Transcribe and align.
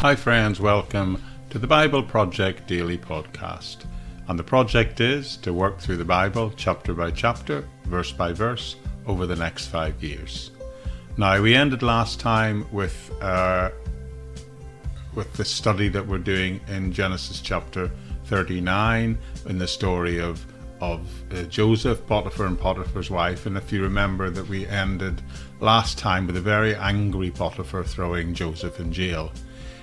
Hi, 0.00 0.16
friends, 0.16 0.58
welcome 0.62 1.22
to 1.50 1.58
the 1.58 1.66
Bible 1.66 2.02
Project 2.02 2.66
Daily 2.66 2.96
Podcast. 2.96 3.84
And 4.28 4.38
the 4.38 4.42
project 4.42 4.98
is 4.98 5.36
to 5.36 5.52
work 5.52 5.78
through 5.78 5.98
the 5.98 6.06
Bible 6.06 6.54
chapter 6.56 6.94
by 6.94 7.10
chapter, 7.10 7.68
verse 7.84 8.10
by 8.10 8.32
verse, 8.32 8.76
over 9.06 9.26
the 9.26 9.36
next 9.36 9.66
five 9.66 10.02
years. 10.02 10.52
Now, 11.18 11.42
we 11.42 11.54
ended 11.54 11.82
last 11.82 12.18
time 12.18 12.64
with 12.72 13.12
uh, 13.20 13.72
with 15.14 15.30
the 15.34 15.44
study 15.44 15.90
that 15.90 16.06
we're 16.06 16.16
doing 16.16 16.62
in 16.68 16.94
Genesis 16.94 17.42
chapter 17.42 17.90
39 18.24 19.18
in 19.50 19.58
the 19.58 19.68
story 19.68 20.18
of 20.18 20.46
of 20.80 21.06
uh, 21.34 21.42
Joseph, 21.42 22.06
Potiphar, 22.06 22.46
and 22.46 22.58
Potiphar's 22.58 23.10
wife. 23.10 23.44
And 23.44 23.58
if 23.58 23.70
you 23.70 23.82
remember 23.82 24.30
that 24.30 24.48
we 24.48 24.66
ended 24.66 25.20
last 25.60 25.98
time 25.98 26.26
with 26.26 26.38
a 26.38 26.40
very 26.40 26.74
angry 26.74 27.30
Potiphar 27.30 27.84
throwing 27.84 28.32
Joseph 28.32 28.80
in 28.80 28.94
jail. 28.94 29.30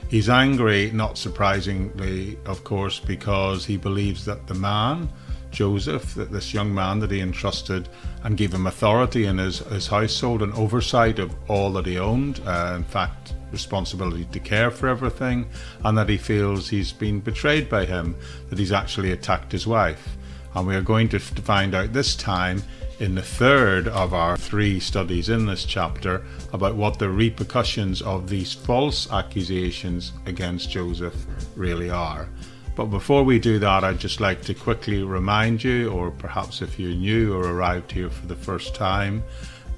He's 0.10 0.30
angry, 0.30 0.90
not 0.92 1.18
surprisingly, 1.18 2.38
of 2.46 2.64
course, 2.64 3.00
because 3.00 3.66
he 3.66 3.76
believes 3.76 4.24
that 4.24 4.48
the 4.48 4.54
man, 4.54 5.10
Joseph, 5.52 6.16
that 6.16 6.32
this 6.32 6.54
young 6.54 6.74
man 6.74 7.00
that 7.00 7.12
he 7.12 7.20
entrusted 7.20 7.90
and 8.24 8.38
gave 8.38 8.54
him 8.54 8.68
authority 8.68 9.26
in 9.26 9.38
his, 9.38 9.60
his 9.60 9.88
household 9.88 10.44
and 10.44 10.54
oversight 10.54 11.20
of 11.20 11.36
all 11.50 11.74
that 11.74 11.86
he 11.86 11.98
owned, 11.98 12.42
uh, 12.46 12.74
in 12.78 12.86
fact, 12.86 13.34
responsibility 13.52 14.24
to 14.32 14.40
care 14.40 14.72
for 14.72 14.88
everything, 14.88 15.50
and 15.84 15.98
that 15.98 16.08
he 16.08 16.18
feels 16.18 16.70
he's 16.70 16.94
been 16.94 17.20
betrayed 17.20 17.70
by 17.70 17.86
him, 17.86 18.16
that 18.50 18.60
he's 18.60 18.72
actually 18.72 19.12
attacked 19.12 19.52
his 19.52 19.68
wife. 19.68 20.18
And 20.56 20.66
we 20.66 20.76
are 20.76 20.82
going 20.82 21.10
to 21.10 21.20
find 21.20 21.76
out 21.76 21.92
this 21.92 22.16
time 22.16 22.64
in 23.00 23.16
the 23.16 23.22
third 23.22 23.88
of 23.88 24.14
our 24.14 24.38
three 24.38 24.80
studies 24.80 25.30
in 25.30 25.46
this 25.46 25.66
chapter 25.66 26.24
about 26.52 26.76
what 26.76 26.98
the 26.98 27.10
repercussions 27.10 28.02
of 28.02 28.30
these 28.30 28.54
false 28.54 29.12
accusations 29.12 30.14
against 30.26 30.72
Joseph 30.72 31.26
really 31.56 31.90
are. 31.90 32.28
But 32.76 32.86
before 32.86 33.24
we 33.24 33.40
do 33.40 33.60
that, 33.60 33.84
I'd 33.84 34.00
just 34.00 34.20
like 34.20 34.42
to 34.44 34.54
quickly 34.54 35.04
remind 35.04 35.64
you, 35.64 35.90
or 35.90 36.12
perhaps 36.12 36.62
if 36.62 36.80
you're 36.80 36.92
new 36.92 37.34
or 37.34 37.42
arrived 37.42 37.92
here 37.92 38.10
for 38.10 38.28
the 38.28 38.36
first 38.36 38.76
time, 38.76 39.24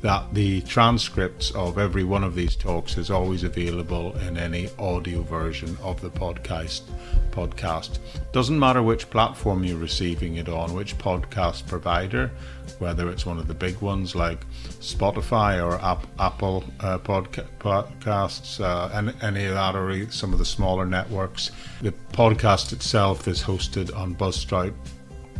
that 0.01 0.33
the 0.33 0.61
transcripts 0.61 1.51
of 1.51 1.77
every 1.77 2.03
one 2.03 2.23
of 2.23 2.35
these 2.35 2.55
talks 2.55 2.97
is 2.97 3.11
always 3.11 3.43
available 3.43 4.15
in 4.19 4.37
any 4.37 4.69
audio 4.79 5.21
version 5.23 5.77
of 5.81 5.99
the 6.01 6.09
podcast 6.09 6.81
podcast. 7.31 7.99
Doesn't 8.31 8.57
matter 8.57 8.81
which 8.81 9.09
platform 9.09 9.63
you're 9.63 9.77
receiving 9.77 10.35
it 10.35 10.49
on 10.49 10.73
which 10.73 10.97
podcast 10.97 11.67
provider 11.67 12.31
whether 12.79 13.09
it's 13.09 13.25
one 13.25 13.37
of 13.37 13.47
the 13.47 13.53
big 13.53 13.79
ones 13.81 14.15
like 14.15 14.45
spotify 14.79 15.63
or 15.63 15.75
App, 15.83 16.05
apple 16.19 16.63
uh, 16.79 16.97
podca- 16.99 17.47
podcasts 17.59 18.61
uh, 18.63 18.89
and 18.93 19.13
any 19.21 19.45
of 19.45 19.53
that 19.53 19.75
or 19.75 20.09
some 20.11 20.33
of 20.33 20.39
the 20.39 20.45
smaller 20.45 20.85
networks. 20.85 21.51
The 21.81 21.91
podcast 22.13 22.73
itself 22.73 23.27
is 23.27 23.41
hosted 23.41 23.95
on 23.95 24.15
buzzsprout 24.15 24.73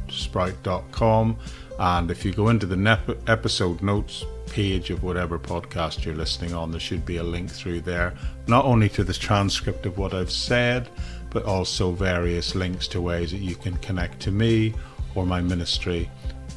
sprout.com 0.08 1.38
and 1.78 2.10
if 2.10 2.26
you 2.26 2.34
go 2.34 2.50
into 2.50 2.66
the 2.66 3.00
episode 3.28 3.82
notes 3.84 4.26
page 4.50 4.90
of 4.90 5.04
whatever 5.04 5.38
podcast 5.40 6.06
you're 6.06 6.16
listening 6.16 6.54
on, 6.54 6.72
there 6.72 6.80
should 6.80 7.06
be 7.06 7.18
a 7.18 7.24
link 7.24 7.50
through 7.50 7.82
there, 7.82 8.14
not 8.48 8.66
only 8.66 8.90
to 8.90 9.04
the 9.04 9.14
transcript 9.14 9.86
of 9.86 9.98
what 9.98 10.14
I've 10.14 10.32
said, 10.32 10.90
but 11.30 11.44
also 11.46 11.92
various 11.92 12.56
links 12.56 12.88
to 12.90 13.02
ways 13.02 13.32
that 13.32 13.38
you 13.38 13.56
can 13.56 13.78
connect 13.78 14.20
to 14.22 14.32
me 14.32 14.74
or 15.16 15.26
my 15.26 15.42
ministry 15.42 16.10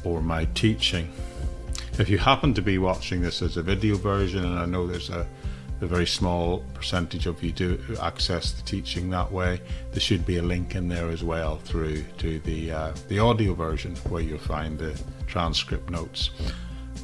or 0.03 0.21
my 0.21 0.45
teaching. 0.53 1.11
If 1.99 2.09
you 2.09 2.17
happen 2.17 2.53
to 2.55 2.61
be 2.61 2.77
watching 2.77 3.21
this 3.21 3.41
as 3.41 3.57
a 3.57 3.63
video 3.63 3.95
version, 3.95 4.43
and 4.43 4.57
I 4.57 4.65
know 4.65 4.87
there's 4.87 5.09
a, 5.09 5.27
a 5.81 5.85
very 5.85 6.07
small 6.07 6.63
percentage 6.73 7.27
of 7.27 7.43
you 7.43 7.51
do 7.51 7.79
access 8.01 8.51
the 8.51 8.63
teaching 8.63 9.09
that 9.11 9.31
way, 9.31 9.61
there 9.91 9.99
should 9.99 10.25
be 10.25 10.37
a 10.37 10.41
link 10.41 10.75
in 10.75 10.87
there 10.87 11.09
as 11.09 11.23
well 11.23 11.57
through 11.57 12.03
to 12.17 12.39
the 12.39 12.71
uh, 12.71 12.93
the 13.09 13.19
audio 13.19 13.53
version 13.53 13.95
where 14.09 14.23
you'll 14.23 14.39
find 14.39 14.79
the 14.79 14.99
transcript 15.27 15.89
notes 15.89 16.31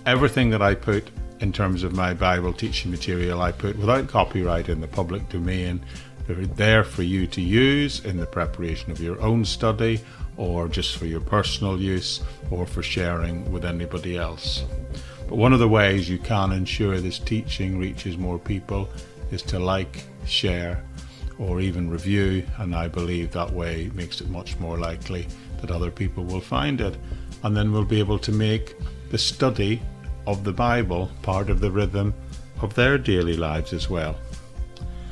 everything 0.09 0.50
that 0.50 0.62
I 0.62 0.74
put 0.74 1.12
in 1.40 1.53
terms 1.53 1.84
of 1.84 1.94
my 1.94 2.16
Bible 2.16 2.52
teaching 2.52 2.90
material, 2.90 3.44
I 3.44 3.52
put 3.52 3.78
without 3.78 4.08
copyright 4.08 4.68
in 4.68 4.81
the 4.81 4.88
public 4.88 5.30
domain. 5.30 5.86
They're 6.25 6.47
there 6.47 6.84
for 6.84 7.03
you 7.03 7.28
to 7.28 7.42
use 7.42 8.03
in 8.03 8.18
the 8.18 8.25
preparation 8.25 8.92
of 8.92 9.00
your 9.00 9.22
own 9.22 9.46
study 9.46 10.02
or 10.36 10.68
just 10.68 10.98
for 10.98 11.06
your 11.06 11.22
personal 11.22 11.80
use 11.80 12.22
or 12.50 12.66
for 12.66 12.81
sharing 12.81 13.52
with 13.52 13.64
anybody 13.64 14.18
else. 14.18 14.64
But 15.28 15.36
one 15.36 15.53
of 15.53 15.59
the 15.59 15.68
ways 15.68 16.09
you 16.09 16.18
can 16.18 16.52
ensure 16.53 17.00
this 17.00 17.19
teaching 17.19 17.78
reaches 17.78 18.18
more 18.18 18.40
people 18.40 18.90
is 19.30 19.44
to 19.44 19.59
like, 19.59 20.06
share, 20.25 20.84
or 21.38 21.62
even 21.62 21.88
review, 21.88 22.44
and 22.58 22.75
I 22.75 22.88
believe 22.88 23.31
that 23.31 23.53
way 23.53 23.92
makes 23.94 24.22
it 24.22 24.30
much 24.30 24.58
more 24.58 24.80
likely 24.80 25.28
that 25.62 25.69
other 25.69 25.92
people 25.92 26.24
will 26.24 26.42
find 26.42 26.81
it. 26.81 26.98
And 27.44 27.56
then 27.56 27.72
we'll 27.72 27.86
be 27.86 28.00
able 28.00 28.19
to 28.19 28.31
make 28.31 28.75
the 29.12 29.19
study 29.19 29.81
of 30.29 30.44
the 30.44 30.53
Bible 30.53 31.09
part 31.23 31.50
of 31.50 31.59
the 31.59 31.72
rhythm 31.72 32.13
of 32.62 32.75
their 32.75 33.00
daily 33.00 33.35
lives 33.35 33.73
as 33.73 33.90
well. 33.90 34.16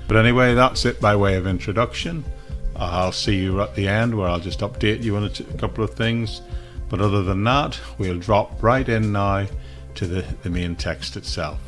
But 0.08 0.18
anyway, 0.18 0.54
that's 0.54 0.86
it 0.86 1.02
by 1.02 1.16
way 1.16 1.36
of 1.36 1.48
introduction. 1.48 2.24
I'll 2.76 3.12
see 3.12 3.38
you 3.38 3.62
at 3.62 3.74
the 3.74 3.88
end 3.88 4.16
where 4.16 4.28
I'll 4.28 4.40
just 4.40 4.60
update 4.60 5.02
you 5.02 5.18
on 5.18 5.24
a, 5.24 5.58
couple 5.58 5.84
of 5.84 5.96
things. 5.96 6.42
But 6.90 7.02
other 7.02 7.24
than 7.24 7.44
that, 7.46 7.80
we'll 7.98 8.20
drop 8.20 8.62
right 8.62 8.88
in 8.88 9.12
now 9.12 9.48
to 9.96 10.06
the, 10.06 10.22
the 10.44 10.52
main 10.52 10.76
text 10.76 11.18
itself. 11.18 11.60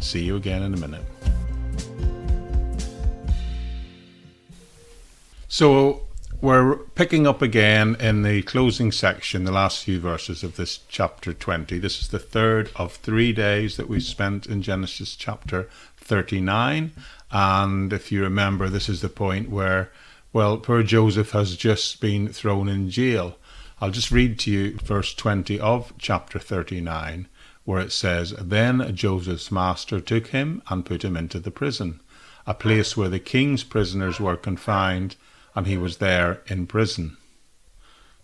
See 0.00 0.24
you 0.24 0.34
again 0.34 0.62
in 0.62 0.74
a 0.74 0.76
minute. 0.76 1.04
So, 5.46 6.08
we're 6.40 6.76
picking 6.94 7.26
up 7.26 7.42
again 7.42 7.96
in 8.00 8.22
the 8.22 8.40
closing 8.42 8.90
section, 8.90 9.44
the 9.44 9.52
last 9.52 9.84
few 9.84 10.00
verses 10.00 10.42
of 10.42 10.56
this 10.56 10.80
chapter 10.88 11.34
20. 11.34 11.78
This 11.78 12.00
is 12.00 12.08
the 12.08 12.18
third 12.18 12.70
of 12.76 12.94
three 12.94 13.32
days 13.34 13.76
that 13.76 13.90
we 13.90 14.00
spent 14.00 14.46
in 14.46 14.62
Genesis 14.62 15.16
chapter 15.16 15.68
39. 15.98 16.92
And 17.30 17.92
if 17.92 18.10
you 18.10 18.22
remember, 18.22 18.70
this 18.70 18.88
is 18.88 19.02
the 19.02 19.10
point 19.10 19.50
where, 19.50 19.90
well, 20.32 20.56
poor 20.56 20.82
Joseph 20.82 21.32
has 21.32 21.56
just 21.56 22.00
been 22.00 22.28
thrown 22.28 22.70
in 22.70 22.88
jail. 22.88 23.36
I'll 23.78 23.90
just 23.90 24.10
read 24.10 24.38
to 24.40 24.50
you 24.50 24.78
verse 24.78 25.12
20 25.12 25.60
of 25.60 25.92
chapter 25.98 26.38
39, 26.38 27.28
where 27.64 27.80
it 27.80 27.92
says, 27.92 28.30
Then 28.40 28.94
Joseph's 28.96 29.52
master 29.52 30.00
took 30.00 30.28
him 30.28 30.62
and 30.70 30.86
put 30.86 31.04
him 31.04 31.18
into 31.18 31.38
the 31.38 31.50
prison, 31.50 32.00
a 32.46 32.54
place 32.54 32.96
where 32.96 33.10
the 33.10 33.20
king's 33.20 33.62
prisoners 33.62 34.18
were 34.18 34.36
confined 34.36 35.16
and 35.54 35.66
he 35.66 35.76
was 35.76 35.98
there 35.98 36.42
in 36.46 36.66
prison. 36.66 37.16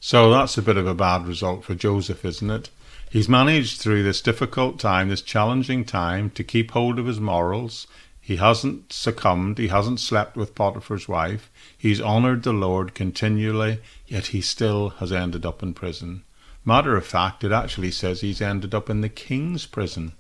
So 0.01 0.31
that's 0.31 0.59
a 0.59 0.63
bit 0.63 0.77
of 0.77 0.87
a 0.87 0.95
bad 0.95 1.27
result 1.27 1.65
for 1.65 1.75
Joseph, 1.75 2.25
isn't 2.25 2.51
it? 2.51 2.71
He's 3.11 3.29
managed 3.29 3.81
through 3.81 4.03
this 4.03 4.21
difficult 4.21 4.79
time, 4.79 5.09
this 5.09 5.23
challenging 5.23 5.85
time, 5.85 6.31
to 6.31 6.45
keep 6.45 6.73
hold 6.73 6.99
of 6.99 7.07
his 7.07 7.21
morals. 7.21 7.87
He 8.21 8.37
hasn't 8.37 8.93
succumbed. 8.93 9.59
He 9.59 9.69
hasn't 9.69 10.01
slept 10.01 10.37
with 10.37 10.55
Potiphar's 10.55 11.09
wife. 11.09 11.51
He's 11.79 12.01
honoured 12.01 12.43
the 12.43 12.53
Lord 12.53 12.95
continually, 12.95 13.81
yet 14.07 14.27
he 14.27 14.41
still 14.41 14.91
has 14.99 15.13
ended 15.13 15.47
up 15.47 15.63
in 15.63 15.75
prison. 15.75 16.25
Matter 16.65 16.97
of 16.97 17.07
fact, 17.07 17.45
it 17.45 17.53
actually 17.53 17.93
says 17.93 18.21
he's 18.21 18.43
ended 18.43 18.75
up 18.75 18.91
in 18.91 19.01
the 19.01 19.09
king's 19.09 19.67
prison. 19.67 20.13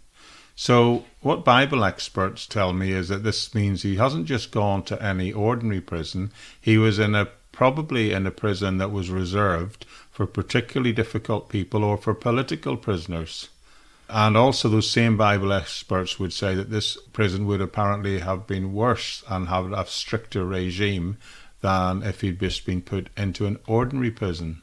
So, 0.58 1.04
what 1.20 1.44
Bible 1.44 1.84
experts 1.84 2.46
tell 2.46 2.72
me 2.72 2.90
is 2.90 3.08
that 3.08 3.22
this 3.22 3.54
means 3.54 3.82
he 3.82 3.96
hasn't 3.96 4.24
just 4.24 4.50
gone 4.50 4.82
to 4.84 5.02
any 5.02 5.30
ordinary 5.30 5.82
prison, 5.82 6.32
he 6.58 6.78
was 6.78 6.98
in 6.98 7.14
a 7.14 7.28
probably 7.52 8.12
in 8.12 8.26
a 8.26 8.30
prison 8.30 8.78
that 8.78 8.90
was 8.90 9.10
reserved 9.10 9.84
for 10.10 10.26
particularly 10.26 10.92
difficult 10.92 11.50
people 11.50 11.84
or 11.84 11.98
for 11.98 12.14
political 12.14 12.78
prisoners. 12.78 13.50
And 14.08 14.34
also, 14.34 14.70
those 14.70 14.90
same 14.90 15.18
Bible 15.18 15.52
experts 15.52 16.18
would 16.18 16.32
say 16.32 16.54
that 16.54 16.70
this 16.70 16.96
prison 17.12 17.44
would 17.46 17.60
apparently 17.60 18.20
have 18.20 18.46
been 18.46 18.72
worse 18.72 19.24
and 19.28 19.48
have 19.48 19.72
a 19.72 19.86
stricter 19.86 20.46
regime 20.46 21.18
than 21.60 22.02
if 22.02 22.22
he'd 22.22 22.40
just 22.40 22.64
been 22.64 22.80
put 22.80 23.08
into 23.14 23.44
an 23.44 23.58
ordinary 23.66 24.10
prison. 24.10 24.62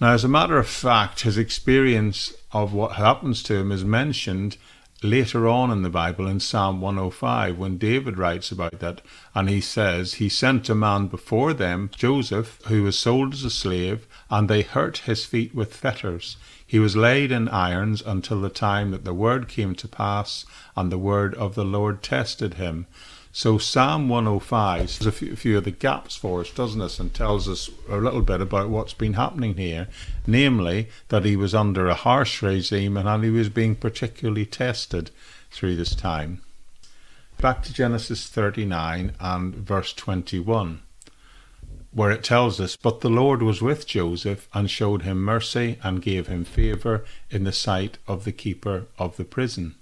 Now, 0.00 0.14
as 0.14 0.24
a 0.24 0.28
matter 0.28 0.56
of 0.56 0.66
fact, 0.66 1.20
his 1.20 1.36
experience 1.36 2.32
of 2.52 2.72
what 2.72 2.92
happens 2.92 3.42
to 3.42 3.56
him 3.56 3.70
is 3.70 3.84
mentioned 3.84 4.56
later 5.02 5.46
on 5.46 5.70
in 5.70 5.82
the 5.82 5.90
Bible 5.90 6.26
in 6.26 6.40
Psalm 6.40 6.80
105 6.80 7.58
when 7.58 7.76
David 7.76 8.16
writes 8.16 8.50
about 8.50 8.78
that. 8.78 9.02
And 9.34 9.50
he 9.50 9.60
says, 9.60 10.14
He 10.14 10.30
sent 10.30 10.70
a 10.70 10.74
man 10.74 11.08
before 11.08 11.52
them, 11.52 11.90
Joseph, 11.94 12.62
who 12.68 12.82
was 12.82 12.98
sold 12.98 13.34
as 13.34 13.44
a 13.44 13.50
slave, 13.50 14.06
and 14.30 14.48
they 14.48 14.62
hurt 14.62 14.98
his 14.98 15.26
feet 15.26 15.54
with 15.54 15.76
fetters. 15.76 16.38
He 16.66 16.78
was 16.78 16.96
laid 16.96 17.30
in 17.30 17.50
irons 17.50 18.02
until 18.04 18.40
the 18.40 18.48
time 18.48 18.92
that 18.92 19.04
the 19.04 19.12
word 19.12 19.48
came 19.48 19.74
to 19.74 19.88
pass, 19.88 20.46
and 20.74 20.90
the 20.90 20.96
word 20.96 21.34
of 21.34 21.54
the 21.54 21.64
Lord 21.64 22.02
tested 22.02 22.54
him. 22.54 22.86
So 23.32 23.58
Psalm 23.58 24.08
105 24.08 24.80
has 24.80 25.06
a 25.06 25.12
few, 25.12 25.32
a 25.32 25.36
few, 25.36 25.58
of 25.58 25.64
the 25.64 25.70
gaps 25.70 26.16
for 26.16 26.40
us, 26.40 26.50
doesn't 26.50 26.80
it, 26.80 26.98
and 26.98 27.14
tells 27.14 27.48
us 27.48 27.70
a 27.88 27.96
little 27.96 28.22
bit 28.22 28.40
about 28.40 28.70
what's 28.70 28.92
been 28.92 29.12
happening 29.12 29.56
here, 29.56 29.86
namely 30.26 30.88
that 31.08 31.24
he 31.24 31.36
was 31.36 31.54
under 31.54 31.88
a 31.88 31.94
harsh 31.94 32.42
regime 32.42 32.96
and 32.96 33.24
he 33.24 33.30
was 33.30 33.48
being 33.48 33.76
particularly 33.76 34.46
tested 34.46 35.12
through 35.52 35.76
this 35.76 35.94
time. 35.94 36.42
back 37.40 37.62
to 37.62 37.72
Genesis 37.72 38.26
39 38.26 39.12
and 39.20 39.54
verse 39.54 39.92
21, 39.92 40.82
where 41.92 42.10
it 42.10 42.24
tells 42.24 42.60
us, 42.60 42.76
But 42.76 43.00
the 43.00 43.08
Lord 43.08 43.42
was 43.42 43.62
with 43.62 43.86
Joseph 43.86 44.48
and 44.52 44.68
showed 44.68 45.02
him 45.02 45.22
mercy 45.22 45.78
and 45.84 46.02
gave 46.02 46.26
him 46.26 46.44
favour 46.44 47.04
in 47.30 47.44
the 47.44 47.52
sight 47.52 47.96
of 48.08 48.24
the 48.24 48.32
keeper 48.32 48.86
of 48.98 49.16
the 49.16 49.24
prison. 49.24 49.76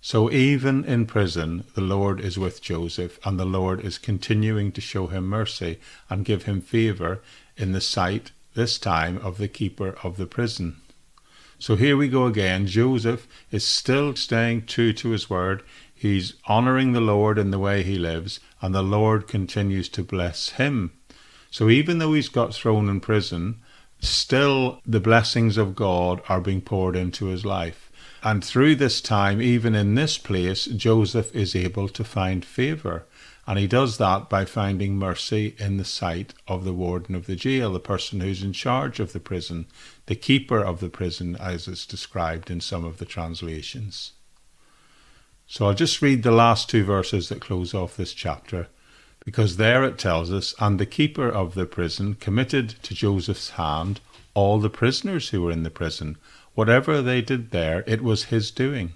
So 0.00 0.30
even 0.30 0.84
in 0.84 1.06
prison, 1.06 1.64
the 1.74 1.80
Lord 1.80 2.20
is 2.20 2.38
with 2.38 2.62
Joseph, 2.62 3.18
and 3.24 3.40
the 3.40 3.44
Lord 3.44 3.80
is 3.80 3.98
continuing 3.98 4.70
to 4.72 4.80
show 4.80 5.08
him 5.08 5.26
mercy 5.26 5.80
and 6.08 6.24
give 6.24 6.44
him 6.44 6.60
favour 6.60 7.20
in 7.56 7.72
the 7.72 7.80
sight, 7.80 8.30
this 8.54 8.78
time, 8.78 9.18
of 9.18 9.38
the 9.38 9.48
keeper 9.48 9.96
of 10.02 10.16
the 10.16 10.26
prison. 10.26 10.76
So 11.58 11.74
here 11.74 11.96
we 11.96 12.08
go 12.08 12.26
again. 12.26 12.66
Joseph 12.66 13.26
is 13.50 13.66
still 13.66 14.14
staying 14.14 14.66
true 14.66 14.92
to 14.92 15.10
his 15.10 15.30
word. 15.30 15.62
He's 15.94 16.34
honoring 16.46 16.92
the 16.92 17.00
Lord 17.00 17.38
in 17.38 17.50
the 17.50 17.58
way 17.58 17.82
he 17.82 17.98
lives, 17.98 18.38
and 18.60 18.74
the 18.74 18.82
Lord 18.82 19.26
continues 19.26 19.88
to 19.90 20.02
bless 20.02 20.50
him. 20.50 20.92
So 21.50 21.70
even 21.70 21.98
though 21.98 22.12
he's 22.12 22.28
got 22.28 22.54
thrown 22.54 22.90
in 22.90 23.00
prison, 23.00 23.60
still 23.98 24.82
the 24.86 25.00
blessings 25.00 25.56
of 25.56 25.74
God 25.74 26.20
are 26.28 26.40
being 26.40 26.60
poured 26.60 26.94
into 26.94 27.26
his 27.26 27.46
life. 27.46 27.85
And 28.22 28.44
through 28.44 28.76
this 28.76 29.00
time, 29.00 29.40
even 29.40 29.74
in 29.74 29.94
this 29.94 30.18
place, 30.18 30.66
Joseph 30.66 31.34
is 31.34 31.54
able 31.54 31.88
to 31.88 32.04
find 32.04 32.44
favor. 32.44 33.04
And 33.46 33.58
he 33.58 33.66
does 33.68 33.98
that 33.98 34.28
by 34.28 34.44
finding 34.44 34.96
mercy 34.96 35.54
in 35.58 35.76
the 35.76 35.84
sight 35.84 36.34
of 36.48 36.64
the 36.64 36.72
warden 36.72 37.14
of 37.14 37.26
the 37.26 37.36
jail, 37.36 37.72
the 37.72 37.78
person 37.78 38.20
who's 38.20 38.42
in 38.42 38.52
charge 38.52 38.98
of 38.98 39.12
the 39.12 39.20
prison, 39.20 39.66
the 40.06 40.16
keeper 40.16 40.58
of 40.58 40.80
the 40.80 40.88
prison, 40.88 41.36
as 41.36 41.68
is 41.68 41.86
described 41.86 42.50
in 42.50 42.60
some 42.60 42.84
of 42.84 42.98
the 42.98 43.04
translations. 43.04 44.12
So 45.46 45.66
I'll 45.66 45.74
just 45.74 46.02
read 46.02 46.24
the 46.24 46.32
last 46.32 46.68
two 46.68 46.82
verses 46.82 47.28
that 47.28 47.40
close 47.40 47.72
off 47.72 47.96
this 47.96 48.12
chapter, 48.12 48.66
because 49.24 49.56
there 49.56 49.84
it 49.84 49.96
tells 49.96 50.32
us, 50.32 50.54
And 50.58 50.80
the 50.80 50.86
keeper 50.86 51.28
of 51.28 51.54
the 51.54 51.66
prison 51.66 52.14
committed 52.14 52.70
to 52.82 52.94
Joseph's 52.94 53.50
hand 53.50 54.00
all 54.36 54.58
the 54.58 54.68
prisoners 54.68 55.30
who 55.30 55.40
were 55.40 55.50
in 55.50 55.62
the 55.62 55.70
prison. 55.70 56.18
Whatever 56.56 57.00
they 57.00 57.22
did 57.22 57.52
there, 57.52 57.84
it 57.86 58.02
was 58.02 58.24
his 58.24 58.50
doing. 58.50 58.94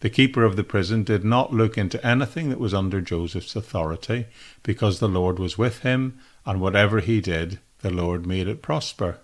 The 0.00 0.10
keeper 0.10 0.44
of 0.44 0.56
the 0.56 0.62
prison 0.62 1.02
did 1.02 1.24
not 1.24 1.54
look 1.54 1.78
into 1.78 2.06
anything 2.06 2.50
that 2.50 2.60
was 2.60 2.74
under 2.74 3.00
Joseph's 3.00 3.56
authority, 3.56 4.26
because 4.62 4.98
the 4.98 5.08
Lord 5.08 5.38
was 5.38 5.56
with 5.56 5.78
him, 5.78 6.18
and 6.44 6.60
whatever 6.60 7.00
he 7.00 7.22
did, 7.22 7.58
the 7.78 7.90
Lord 7.90 8.26
made 8.26 8.46
it 8.46 8.60
prosper. 8.60 9.20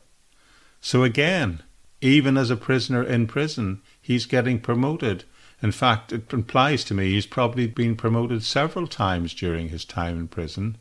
So 0.80 1.04
again, 1.04 1.62
even 2.00 2.38
as 2.38 2.48
a 2.48 2.56
prisoner 2.56 3.02
in 3.02 3.26
prison, 3.26 3.82
he's 4.00 4.24
getting 4.24 4.58
promoted 4.58 5.24
in 5.64 5.72
fact, 5.72 6.12
it 6.12 6.30
implies 6.30 6.84
to 6.84 6.94
me 6.94 7.12
he's 7.12 7.24
probably 7.24 7.66
been 7.66 7.96
promoted 7.96 8.42
several 8.42 8.86
times 8.86 9.32
during 9.32 9.70
his 9.70 9.86
time 9.86 10.18
in 10.18 10.28
prison. 10.28 10.76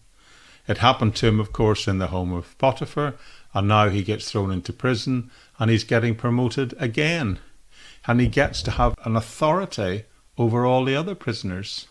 It 0.68 0.80
happened 0.80 1.16
to 1.16 1.28
him, 1.28 1.40
of 1.40 1.54
course, 1.54 1.88
in 1.88 2.00
the 2.00 2.08
home 2.08 2.34
of 2.34 2.58
Potiphar, 2.58 3.16
and 3.54 3.68
now 3.68 3.90
he 3.90 4.04
gets 4.04 4.32
thrown 4.32 4.52
into 4.52 4.74
prison 4.74 5.30
and 5.60 5.70
he's 5.70 5.84
getting 5.84 6.16
promoted 6.16 6.74
again. 6.80 7.40
And 8.06 8.20
he 8.20 8.28
gets 8.28 8.62
to 8.64 8.72
have 8.72 8.96
an 9.06 9.16
authority 9.16 10.04
over 10.38 10.66
all 10.66 10.84
the 10.84 10.96
other 10.96 11.16
prisoners. 11.16 11.88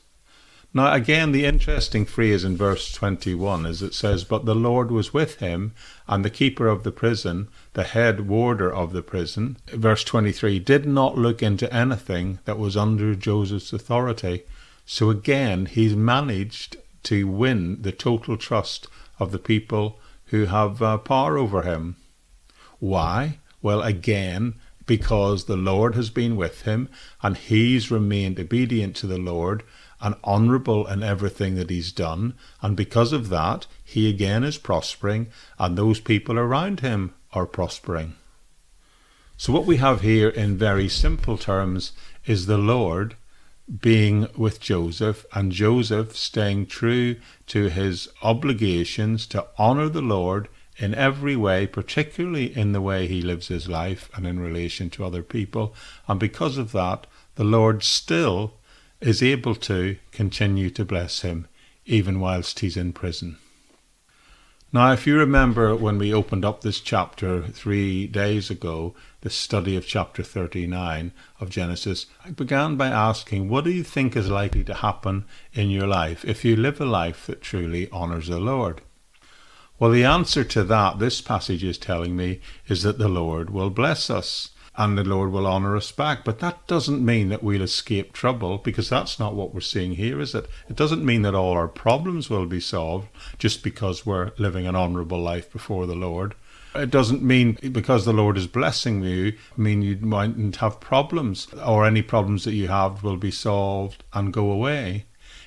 Now, 0.74 0.94
again, 0.94 1.32
the 1.32 1.44
interesting 1.44 2.06
phrase 2.06 2.44
in 2.44 2.56
verse 2.56 2.92
21 2.92 3.66
is 3.66 3.82
it 3.82 3.92
says, 3.92 4.24
But 4.24 4.46
the 4.46 4.54
Lord 4.54 4.90
was 4.90 5.12
with 5.12 5.36
him, 5.36 5.74
and 6.08 6.24
the 6.24 6.30
keeper 6.30 6.66
of 6.66 6.82
the 6.82 6.90
prison, 6.90 7.48
the 7.74 7.84
head 7.84 8.26
warder 8.26 8.72
of 8.72 8.92
the 8.92 9.02
prison, 9.02 9.58
verse 9.66 10.02
23, 10.02 10.58
did 10.60 10.86
not 10.86 11.18
look 11.18 11.42
into 11.42 11.72
anything 11.72 12.38
that 12.46 12.58
was 12.58 12.74
under 12.74 13.14
Joseph's 13.14 13.74
authority. 13.74 14.44
So 14.86 15.10
again, 15.10 15.66
he's 15.66 15.94
managed 15.94 16.78
to 17.04 17.28
win 17.28 17.82
the 17.82 17.92
total 17.92 18.38
trust 18.38 18.86
of 19.18 19.30
the 19.30 19.38
people 19.38 19.98
who 20.32 20.46
have 20.46 20.80
uh, 20.80 20.96
power 20.96 21.36
over 21.36 21.60
him. 21.60 21.94
Why? 22.80 23.38
Well, 23.60 23.82
again, 23.82 24.54
because 24.86 25.44
the 25.44 25.58
Lord 25.58 25.94
has 25.94 26.08
been 26.08 26.36
with 26.36 26.62
him 26.62 26.88
and 27.22 27.36
he's 27.36 27.90
remained 27.90 28.40
obedient 28.40 28.96
to 28.96 29.06
the 29.06 29.18
Lord 29.18 29.62
and 30.00 30.14
honourable 30.24 30.86
in 30.86 31.02
everything 31.02 31.54
that 31.56 31.68
he's 31.68 31.92
done, 31.92 32.32
and 32.62 32.76
because 32.76 33.12
of 33.12 33.28
that, 33.28 33.66
he 33.84 34.08
again 34.08 34.42
is 34.42 34.56
prospering, 34.56 35.28
and 35.58 35.76
those 35.76 36.00
people 36.00 36.38
around 36.38 36.80
him 36.80 37.14
are 37.34 37.46
prospering. 37.46 38.14
So, 39.36 39.52
what 39.52 39.66
we 39.66 39.76
have 39.76 40.00
here 40.00 40.30
in 40.30 40.56
very 40.56 40.88
simple 40.88 41.36
terms 41.36 41.92
is 42.26 42.46
the 42.46 42.58
Lord 42.58 43.16
being 43.80 44.28
with 44.36 44.60
Joseph, 44.60 45.24
and 45.32 45.52
Joseph 45.52 46.16
staying 46.16 46.66
true 46.66 47.16
to 47.46 47.68
his 47.68 48.08
obligations 48.22 49.26
to 49.28 49.46
honour 49.58 49.88
the 49.88 50.02
Lord 50.02 50.48
in 50.78 50.94
every 50.94 51.36
way, 51.36 51.66
particularly 51.66 52.56
in 52.56 52.72
the 52.72 52.80
way 52.80 53.06
he 53.06 53.22
lives 53.22 53.48
his 53.48 53.68
life 53.68 54.10
and 54.14 54.26
in 54.26 54.40
relation 54.40 54.90
to 54.90 55.04
other 55.04 55.22
people. 55.22 55.74
And 56.08 56.18
because 56.18 56.58
of 56.58 56.72
that, 56.72 57.06
the 57.36 57.44
Lord 57.44 57.82
still 57.82 58.54
is 59.00 59.22
able 59.22 59.54
to 59.56 59.96
continue 60.10 60.70
to 60.70 60.84
bless 60.84 61.20
him 61.20 61.46
even 61.84 62.20
whilst 62.20 62.60
he's 62.60 62.76
in 62.76 62.92
prison. 62.92 63.38
Now, 64.74 64.90
if 64.90 65.06
you 65.06 65.18
remember 65.18 65.76
when 65.76 65.98
we 65.98 66.14
opened 66.14 66.46
up 66.46 66.62
this 66.62 66.80
chapter 66.80 67.42
three 67.42 68.06
days 68.06 68.48
ago, 68.48 68.94
the 69.20 69.28
study 69.28 69.76
of 69.76 69.86
chapter 69.86 70.22
39 70.22 71.12
of 71.40 71.50
Genesis, 71.50 72.06
I 72.24 72.30
began 72.30 72.76
by 72.76 72.86
asking, 72.86 73.50
What 73.50 73.64
do 73.64 73.70
you 73.70 73.84
think 73.84 74.16
is 74.16 74.30
likely 74.30 74.64
to 74.64 74.72
happen 74.72 75.26
in 75.52 75.68
your 75.68 75.86
life 75.86 76.24
if 76.24 76.42
you 76.42 76.56
live 76.56 76.80
a 76.80 76.86
life 76.86 77.26
that 77.26 77.42
truly 77.42 77.90
honours 77.90 78.28
the 78.28 78.40
Lord? 78.40 78.80
Well, 79.78 79.90
the 79.90 80.04
answer 80.04 80.42
to 80.42 80.64
that, 80.64 80.98
this 80.98 81.20
passage 81.20 81.62
is 81.62 81.76
telling 81.76 82.16
me, 82.16 82.40
is 82.66 82.82
that 82.82 82.96
the 82.96 83.10
Lord 83.10 83.50
will 83.50 83.68
bless 83.68 84.08
us 84.08 84.52
and 84.76 84.96
the 84.96 85.04
Lord 85.04 85.32
will 85.32 85.46
honour 85.46 85.76
us 85.76 85.92
back. 85.92 86.24
But 86.24 86.38
that 86.38 86.66
doesn't 86.66 87.04
mean 87.04 87.28
that 87.28 87.42
we'll 87.42 87.62
escape 87.62 88.12
trouble 88.12 88.58
because 88.58 88.88
that's 88.88 89.18
not 89.18 89.34
what 89.34 89.52
we're 89.52 89.60
seeing 89.60 89.92
here, 89.92 90.20
is 90.20 90.34
it? 90.34 90.48
It 90.68 90.76
doesn't 90.76 91.04
mean 91.04 91.22
that 91.22 91.34
all 91.34 91.52
our 91.52 91.68
problems 91.68 92.30
will 92.30 92.46
be 92.46 92.60
solved 92.60 93.08
just 93.38 93.62
because 93.62 94.06
we're 94.06 94.32
living 94.38 94.66
an 94.66 94.76
honourable 94.76 95.20
life 95.20 95.52
before 95.52 95.86
the 95.86 95.94
Lord. 95.94 96.34
It 96.74 96.90
doesn't 96.90 97.22
mean 97.22 97.58
because 97.70 98.06
the 98.06 98.14
Lord 98.14 98.38
is 98.38 98.46
blessing 98.46 99.04
you, 99.04 99.34
mean 99.58 99.82
you 99.82 99.98
mightn't 100.00 100.56
have 100.56 100.80
problems 100.80 101.48
or 101.54 101.84
any 101.84 102.00
problems 102.00 102.44
that 102.44 102.54
you 102.54 102.68
have 102.68 103.02
will 103.02 103.18
be 103.18 103.30
solved 103.30 104.02
and 104.14 104.32
go 104.32 104.50
away. 104.50 105.04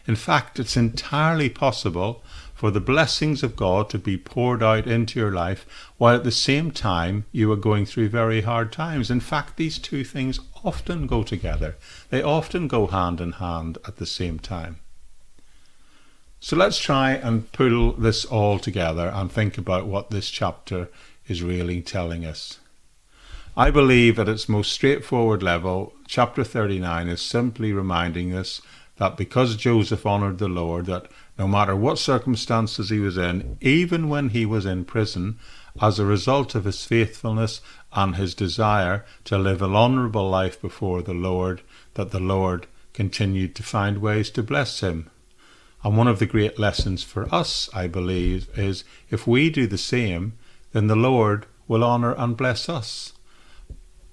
In 0.07 0.15
fact, 0.15 0.59
it's 0.59 0.77
entirely 0.77 1.49
possible 1.49 2.23
for 2.55 2.71
the 2.71 2.79
blessings 2.79 3.43
of 3.43 3.57
God 3.57 3.89
to 3.89 3.99
be 3.99 4.17
poured 4.17 4.63
out 4.63 4.87
into 4.87 5.19
your 5.19 5.31
life 5.31 5.65
while 5.97 6.15
at 6.15 6.23
the 6.23 6.31
same 6.31 6.71
time 6.71 7.25
you 7.31 7.51
are 7.51 7.57
going 7.57 7.85
through 7.85 8.09
very 8.09 8.41
hard 8.41 8.71
times. 8.71 9.11
In 9.11 9.19
fact, 9.19 9.57
these 9.57 9.77
two 9.77 10.05
things 10.05 10.39
often 10.63 11.05
go 11.05 11.21
together, 11.21 11.75
they 12.09 12.23
often 12.23 12.67
go 12.67 12.87
hand 12.87 13.19
in 13.21 13.33
hand 13.33 13.77
at 13.85 13.97
the 13.97 14.05
same 14.05 14.39
time. 14.39 14.79
So 16.39 16.55
let's 16.55 16.79
try 16.79 17.11
and 17.11 17.51
pull 17.51 17.91
this 17.91 18.23
all 18.23 18.57
together 18.57 19.11
and 19.13 19.31
think 19.31 19.57
about 19.57 19.87
what 19.87 20.09
this 20.09 20.29
chapter 20.29 20.89
is 21.27 21.43
really 21.43 21.81
telling 21.81 22.23
us. 22.23 22.59
I 23.57 23.71
believe 23.71 24.19
at 24.19 24.29
its 24.29 24.49
most 24.49 24.71
straightforward 24.71 25.41
level, 25.41 25.93
chapter 26.07 26.43
39 26.43 27.07
is 27.07 27.21
simply 27.21 27.73
reminding 27.73 28.35
us 28.35 28.61
that 28.97 29.17
because 29.17 29.55
Joseph 29.55 30.05
honoured 30.05 30.37
the 30.37 30.47
Lord, 30.47 30.85
that 30.85 31.07
no 31.37 31.47
matter 31.47 31.75
what 31.75 31.99
circumstances 31.99 32.89
he 32.89 32.99
was 32.99 33.17
in, 33.17 33.57
even 33.61 34.07
when 34.07 34.29
he 34.29 34.45
was 34.45 34.65
in 34.65 34.85
prison, 34.85 35.37
as 35.81 35.99
a 35.99 36.05
result 36.05 36.55
of 36.55 36.63
his 36.63 36.85
faithfulness 36.85 37.59
and 37.91 38.15
his 38.15 38.33
desire 38.33 39.05
to 39.25 39.37
live 39.37 39.61
an 39.61 39.75
honourable 39.75 40.29
life 40.29 40.61
before 40.61 41.01
the 41.01 41.13
Lord, 41.13 41.61
that 41.95 42.11
the 42.11 42.19
Lord 42.19 42.67
continued 42.93 43.55
to 43.55 43.63
find 43.63 43.97
ways 43.97 44.29
to 44.31 44.43
bless 44.43 44.79
him. 44.79 45.09
And 45.83 45.97
one 45.97 46.07
of 46.07 46.19
the 46.19 46.25
great 46.25 46.57
lessons 46.57 47.03
for 47.03 47.27
us, 47.33 47.69
I 47.73 47.87
believe, 47.87 48.47
is 48.57 48.85
if 49.09 49.27
we 49.27 49.49
do 49.49 49.67
the 49.67 49.77
same, 49.77 50.33
then 50.71 50.87
the 50.87 50.95
Lord 50.95 51.45
will 51.67 51.83
honour 51.83 52.15
and 52.17 52.37
bless 52.37 52.69
us. 52.69 53.13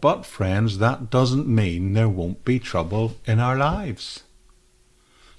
But, 0.01 0.27
friends, 0.27 0.79
that 0.79 1.11
doesn't 1.11 1.47
mean 1.47 1.93
there 1.93 2.09
won't 2.09 2.45
be 2.45 2.59
trouble 2.59 3.17
in 3.25 3.39
our 3.39 3.57
lives. 3.57 4.25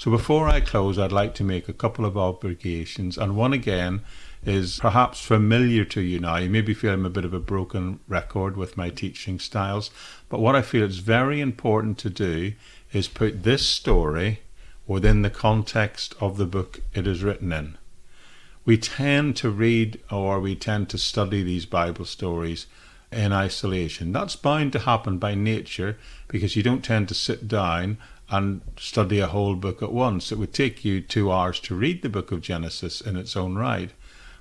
So 0.04 0.12
before 0.12 0.50
I 0.50 0.60
close, 0.60 1.00
I'd 1.00 1.14
like 1.14 1.34
to 1.36 1.46
make 1.46 1.70
a 1.70 1.80
couple 1.82 2.04
of 2.04 2.18
obligations, 2.18 3.18
and 3.18 3.38
one 3.38 3.54
again 3.54 4.02
is 4.46 4.78
perhaps 4.80 5.22
familiar 5.22 5.86
to 5.86 6.02
you 6.02 6.20
now. 6.20 6.36
You 6.36 6.50
maybe 6.50 6.74
feel 6.74 6.92
I'm 6.92 7.06
a 7.06 7.10
bit 7.10 7.24
of 7.24 7.34
a 7.34 7.40
broken 7.40 8.02
record 8.10 8.58
with 8.58 8.76
my 8.76 8.90
teaching 8.90 9.40
styles, 9.40 9.92
but 10.28 10.42
what 10.42 10.58
I 10.58 10.62
feel 10.62 10.84
is 10.84 10.98
very 10.98 11.40
important 11.40 11.98
to 12.00 12.10
do 12.10 12.52
is 12.92 13.08
put 13.08 13.44
this 13.44 13.66
story 13.66 14.42
within 14.86 15.22
the 15.22 15.30
context 15.30 16.16
of 16.20 16.36
the 16.36 16.48
book 16.48 16.82
it 16.94 17.08
is 17.08 17.24
written 17.24 17.54
in. 17.54 17.78
We 18.66 18.78
tend 18.78 19.38
to 19.38 19.50
read 19.50 20.02
or 20.12 20.42
we 20.42 20.58
tend 20.58 20.90
to 20.90 20.98
study 20.98 21.44
these 21.44 21.66
Bible 21.66 22.04
stories 22.04 22.68
in 23.10 23.32
isolation. 23.32 24.12
That's 24.12 24.36
bound 24.36 24.74
to 24.74 24.80
happen 24.80 25.18
by 25.18 25.34
nature 25.34 25.98
because 26.28 26.58
you 26.58 26.64
don't 26.64 26.84
tend 26.84 27.08
to 27.08 27.14
sit 27.14 27.48
down 27.48 28.00
and 28.30 28.62
study 28.78 29.20
a 29.20 29.28
whole 29.28 29.56
book 29.56 29.82
at 29.84 29.92
once. 29.92 30.32
It 30.32 30.38
would 30.38 30.54
take 30.54 30.84
you 30.84 31.02
two 31.02 31.32
hours 31.32 31.60
to 31.62 31.76
read 31.76 32.02
the 32.02 32.10
book 32.10 32.32
of 32.32 32.42
Genesis 32.42 33.02
in 33.02 33.16
its 33.16 33.36
own 33.36 33.56
right. 33.56 33.92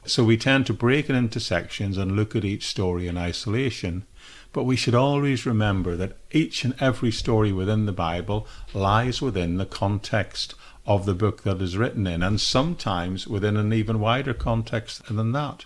So 0.05 0.25
we 0.25 0.37
tend 0.37 0.67
to 0.67 0.73
break 0.73 1.09
it 1.09 1.15
into 1.15 1.41
sections 1.41 1.97
and 1.97 2.17
look 2.17 2.35
at 2.35 2.45
each 2.45 2.67
story 2.67 3.07
in 3.07 3.17
isolation. 3.17 4.05
But 4.53 4.65
we 4.65 4.77
should 4.77 4.95
always 4.95 5.47
remember 5.47 5.97
that 5.97 6.17
each 6.31 6.65
and 6.65 6.75
every 6.81 7.11
story 7.11 7.53
within 7.53 7.87
the 7.87 7.93
Bible 7.93 8.47
lies 8.75 9.23
within 9.23 9.57
the 9.57 9.67
context 9.67 10.55
of 10.85 11.07
the 11.07 11.15
book 11.15 11.43
that 11.43 11.63
is 11.63 11.77
written 11.77 12.07
in, 12.07 12.23
and 12.23 12.41
sometimes 12.41 13.27
within 13.29 13.57
an 13.57 13.73
even 13.73 14.01
wider 14.01 14.35
context 14.35 15.07
than 15.07 15.33
that. 15.33 15.65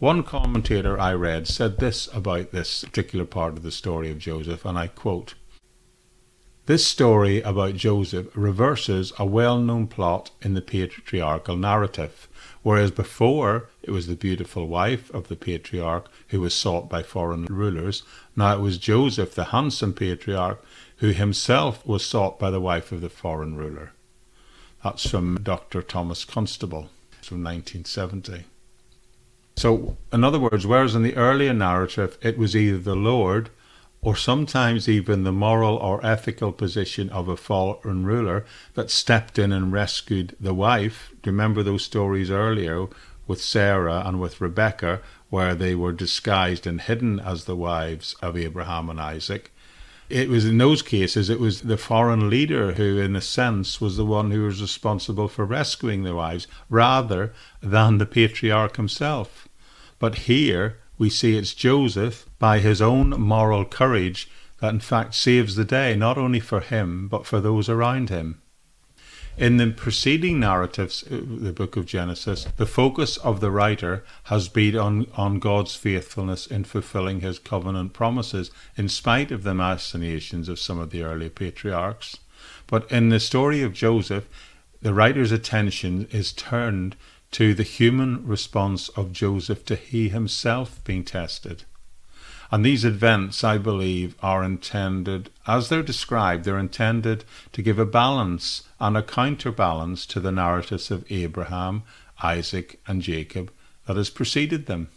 One 0.00 0.24
commentator 0.24 0.98
I 0.98 1.14
read 1.14 1.46
said 1.46 1.78
this 1.78 2.08
about 2.12 2.50
this 2.50 2.82
particular 2.82 3.24
part 3.24 3.56
of 3.56 3.62
the 3.62 3.70
story 3.70 4.10
of 4.10 4.18
Joseph, 4.18 4.64
and 4.64 4.76
I 4.76 4.88
quote 4.88 5.34
this 6.66 6.86
story 6.86 7.42
about 7.42 7.74
Joseph 7.74 8.28
reverses 8.34 9.12
a 9.18 9.26
well 9.26 9.58
known 9.58 9.88
plot 9.88 10.30
in 10.42 10.54
the 10.54 10.62
patriarchal 10.62 11.56
narrative. 11.56 12.28
Whereas 12.62 12.92
before 12.92 13.68
it 13.82 13.90
was 13.90 14.06
the 14.06 14.14
beautiful 14.14 14.68
wife 14.68 15.10
of 15.10 15.26
the 15.26 15.34
patriarch 15.34 16.08
who 16.28 16.40
was 16.40 16.54
sought 16.54 16.88
by 16.88 17.02
foreign 17.02 17.46
rulers, 17.46 18.04
now 18.36 18.54
it 18.54 18.60
was 18.60 18.78
Joseph, 18.78 19.34
the 19.34 19.46
handsome 19.46 19.92
patriarch, 19.92 20.64
who 20.98 21.08
himself 21.08 21.84
was 21.84 22.06
sought 22.06 22.38
by 22.38 22.50
the 22.50 22.60
wife 22.60 22.92
of 22.92 23.00
the 23.00 23.08
foreign 23.08 23.56
ruler. 23.56 23.90
That's 24.84 25.08
from 25.10 25.40
Dr. 25.42 25.82
Thomas 25.82 26.24
Constable 26.24 26.90
from 27.22 27.42
1970. 27.42 28.44
So, 29.56 29.96
in 30.12 30.22
other 30.22 30.38
words, 30.38 30.66
whereas 30.66 30.94
in 30.94 31.02
the 31.02 31.16
earlier 31.16 31.52
narrative 31.52 32.18
it 32.22 32.38
was 32.38 32.54
either 32.54 32.78
the 32.78 32.96
Lord 32.96 33.50
or 34.04 34.16
sometimes 34.16 34.88
even 34.88 35.22
the 35.22 35.32
moral 35.32 35.76
or 35.76 36.04
ethical 36.04 36.50
position 36.50 37.08
of 37.10 37.28
a 37.28 37.36
fallen 37.36 38.04
ruler 38.04 38.44
that 38.74 38.90
stepped 38.90 39.38
in 39.38 39.52
and 39.52 39.72
rescued 39.72 40.36
the 40.40 40.52
wife. 40.52 41.12
Remember 41.24 41.62
those 41.62 41.84
stories 41.84 42.30
earlier 42.30 42.88
with 43.28 43.40
Sarah 43.40 44.02
and 44.04 44.20
with 44.20 44.40
Rebecca, 44.40 45.00
where 45.30 45.54
they 45.54 45.76
were 45.76 45.92
disguised 45.92 46.66
and 46.66 46.80
hidden 46.80 47.20
as 47.20 47.44
the 47.44 47.54
wives 47.54 48.16
of 48.20 48.36
Abraham 48.36 48.90
and 48.90 49.00
Isaac. 49.00 49.52
It 50.10 50.28
was 50.28 50.44
in 50.44 50.58
those 50.58 50.82
cases, 50.82 51.30
it 51.30 51.38
was 51.38 51.62
the 51.62 51.78
foreign 51.78 52.28
leader 52.28 52.72
who, 52.72 52.98
in 52.98 53.14
a 53.14 53.20
sense, 53.20 53.80
was 53.80 53.96
the 53.96 54.04
one 54.04 54.32
who 54.32 54.42
was 54.42 54.60
responsible 54.60 55.28
for 55.28 55.44
rescuing 55.44 56.02
the 56.02 56.14
wives 56.14 56.48
rather 56.68 57.32
than 57.62 57.98
the 57.98 58.04
patriarch 58.04 58.76
himself. 58.76 59.48
But 60.00 60.26
here, 60.26 60.81
we 60.98 61.10
see 61.10 61.36
it's 61.36 61.54
Joseph, 61.54 62.26
by 62.38 62.58
his 62.58 62.80
own 62.80 63.10
moral 63.10 63.64
courage, 63.64 64.28
that 64.60 64.74
in 64.74 64.80
fact 64.80 65.14
saves 65.14 65.56
the 65.56 65.64
day, 65.64 65.96
not 65.96 66.16
only 66.18 66.40
for 66.40 66.60
him, 66.60 67.08
but 67.08 67.26
for 67.26 67.40
those 67.40 67.68
around 67.68 68.10
him. 68.10 68.40
In 69.36 69.56
the 69.56 69.70
preceding 69.70 70.40
narratives, 70.40 71.04
uh, 71.04 71.20
the 71.24 71.52
book 71.52 71.76
of 71.76 71.86
Genesis, 71.86 72.46
the 72.58 72.66
focus 72.66 73.16
of 73.16 73.40
the 73.40 73.50
writer 73.50 74.04
has 74.24 74.48
been 74.48 74.76
on, 74.76 75.06
on 75.16 75.38
God's 75.38 75.74
faithfulness 75.74 76.46
in 76.46 76.64
fulfilling 76.64 77.20
his 77.20 77.38
covenant 77.38 77.94
promises, 77.94 78.50
in 78.76 78.90
spite 78.90 79.32
of 79.32 79.42
the 79.42 79.54
machinations 79.54 80.50
of 80.50 80.58
some 80.58 80.78
of 80.78 80.90
the 80.90 81.02
early 81.02 81.30
patriarchs. 81.30 82.18
But 82.66 82.90
in 82.92 83.08
the 83.08 83.20
story 83.20 83.62
of 83.62 83.72
Joseph, 83.72 84.28
the 84.82 84.92
writer's 84.92 85.32
attention 85.32 86.08
is 86.10 86.32
turned 86.32 86.94
to 87.32 87.54
the 87.54 87.62
human 87.62 88.26
response 88.26 88.88
of 88.90 89.12
Joseph 89.12 89.64
to 89.64 89.74
he 89.74 90.08
himself 90.08 90.82
being 90.84 91.04
tested. 91.04 91.64
And 92.50 92.64
these 92.64 92.84
events, 92.84 93.42
I 93.42 93.56
believe, 93.56 94.14
are 94.22 94.44
intended, 94.44 95.30
as 95.46 95.70
they're 95.70 95.82
described, 95.82 96.44
they're 96.44 96.58
intended 96.58 97.24
to 97.52 97.62
give 97.62 97.78
a 97.78 97.86
balance 97.86 98.64
and 98.78 98.94
a 98.94 99.02
counterbalance 99.02 100.04
to 100.06 100.20
the 100.20 100.30
narratives 100.30 100.90
of 100.90 101.10
Abraham, 101.10 101.82
Isaac, 102.22 102.78
and 102.86 103.00
Jacob 103.00 103.50
that 103.86 103.96
has 103.96 104.10
preceded 104.10 104.66
them. 104.66 104.88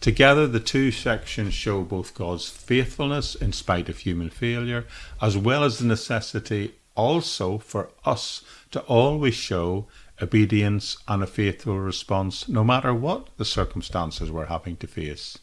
Together, 0.00 0.46
the 0.46 0.60
two 0.60 0.90
sections 0.90 1.54
show 1.54 1.82
both 1.82 2.14
God's 2.14 2.50
faithfulness 2.50 3.34
in 3.34 3.52
spite 3.52 3.88
of 3.88 3.98
human 3.98 4.28
failure, 4.28 4.86
as 5.22 5.38
well 5.38 5.64
as 5.64 5.78
the 5.78 5.86
necessity 5.86 6.74
also 6.94 7.56
for 7.56 7.88
us 8.04 8.42
to 8.72 8.80
always 8.82 9.34
show 9.34 9.86
obedience, 10.20 10.96
and 11.06 11.22
a 11.22 11.26
faithful 11.26 11.78
response, 11.78 12.48
no 12.48 12.64
matter 12.64 12.92
what 12.94 13.28
the 13.36 13.44
circumstances 13.44 14.30
we're 14.30 14.46
having 14.46 14.76
to 14.76 14.86
face. 14.86 15.38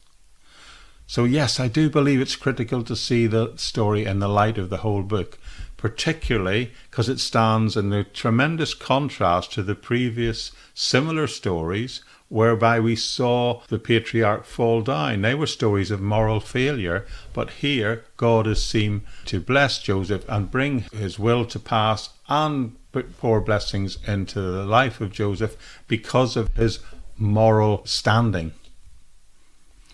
So, 1.08 1.24
yes, 1.24 1.60
I 1.60 1.68
do 1.68 1.90
believe 1.90 2.20
it's 2.20 2.36
critical 2.36 2.84
to 2.84 2.96
see 2.96 3.28
the 3.28 3.54
story 3.58 4.06
in 4.06 4.20
the 4.20 4.28
light 4.28 4.58
of 4.58 4.70
the 4.70 4.78
whole 4.78 5.04
book, 5.04 5.38
particularly 5.78 6.72
because 6.90 7.10
it 7.10 7.20
stands 7.20 7.78
in 7.78 7.94
a 7.94 8.04
tremendous 8.04 8.74
contrast 8.74 9.54
to 9.54 9.62
the 9.62 9.76
previous 9.76 10.52
similar 10.74 11.28
stories 11.28 12.02
whereby 12.28 12.80
we 12.80 12.96
saw 12.96 13.62
the 13.68 13.78
patriarch 13.78 14.46
fall 14.46 14.82
down. 14.82 15.22
They 15.22 15.36
were 15.36 15.46
stories 15.46 15.92
of 15.92 16.02
moral 16.02 16.40
failure, 16.40 17.06
but 17.34 17.52
here 17.52 18.04
God 18.18 18.48
has 18.48 18.64
seemed 18.64 19.04
to 19.26 19.40
bless 19.40 19.80
Joseph 19.80 20.26
and 20.28 20.50
bring 20.50 20.86
his 20.92 21.20
will 21.20 21.46
to 21.46 21.60
pass 21.60 22.10
and 22.28 22.76
pour 23.04 23.42
blessings 23.42 23.98
into 24.08 24.42
the 24.42 24.66
life 24.66 25.02
of 25.02 25.12
Joseph 25.12 25.56
because 25.88 26.36
of 26.36 26.54
his 26.56 26.80
moral 27.18 27.86
standing. 27.86 28.54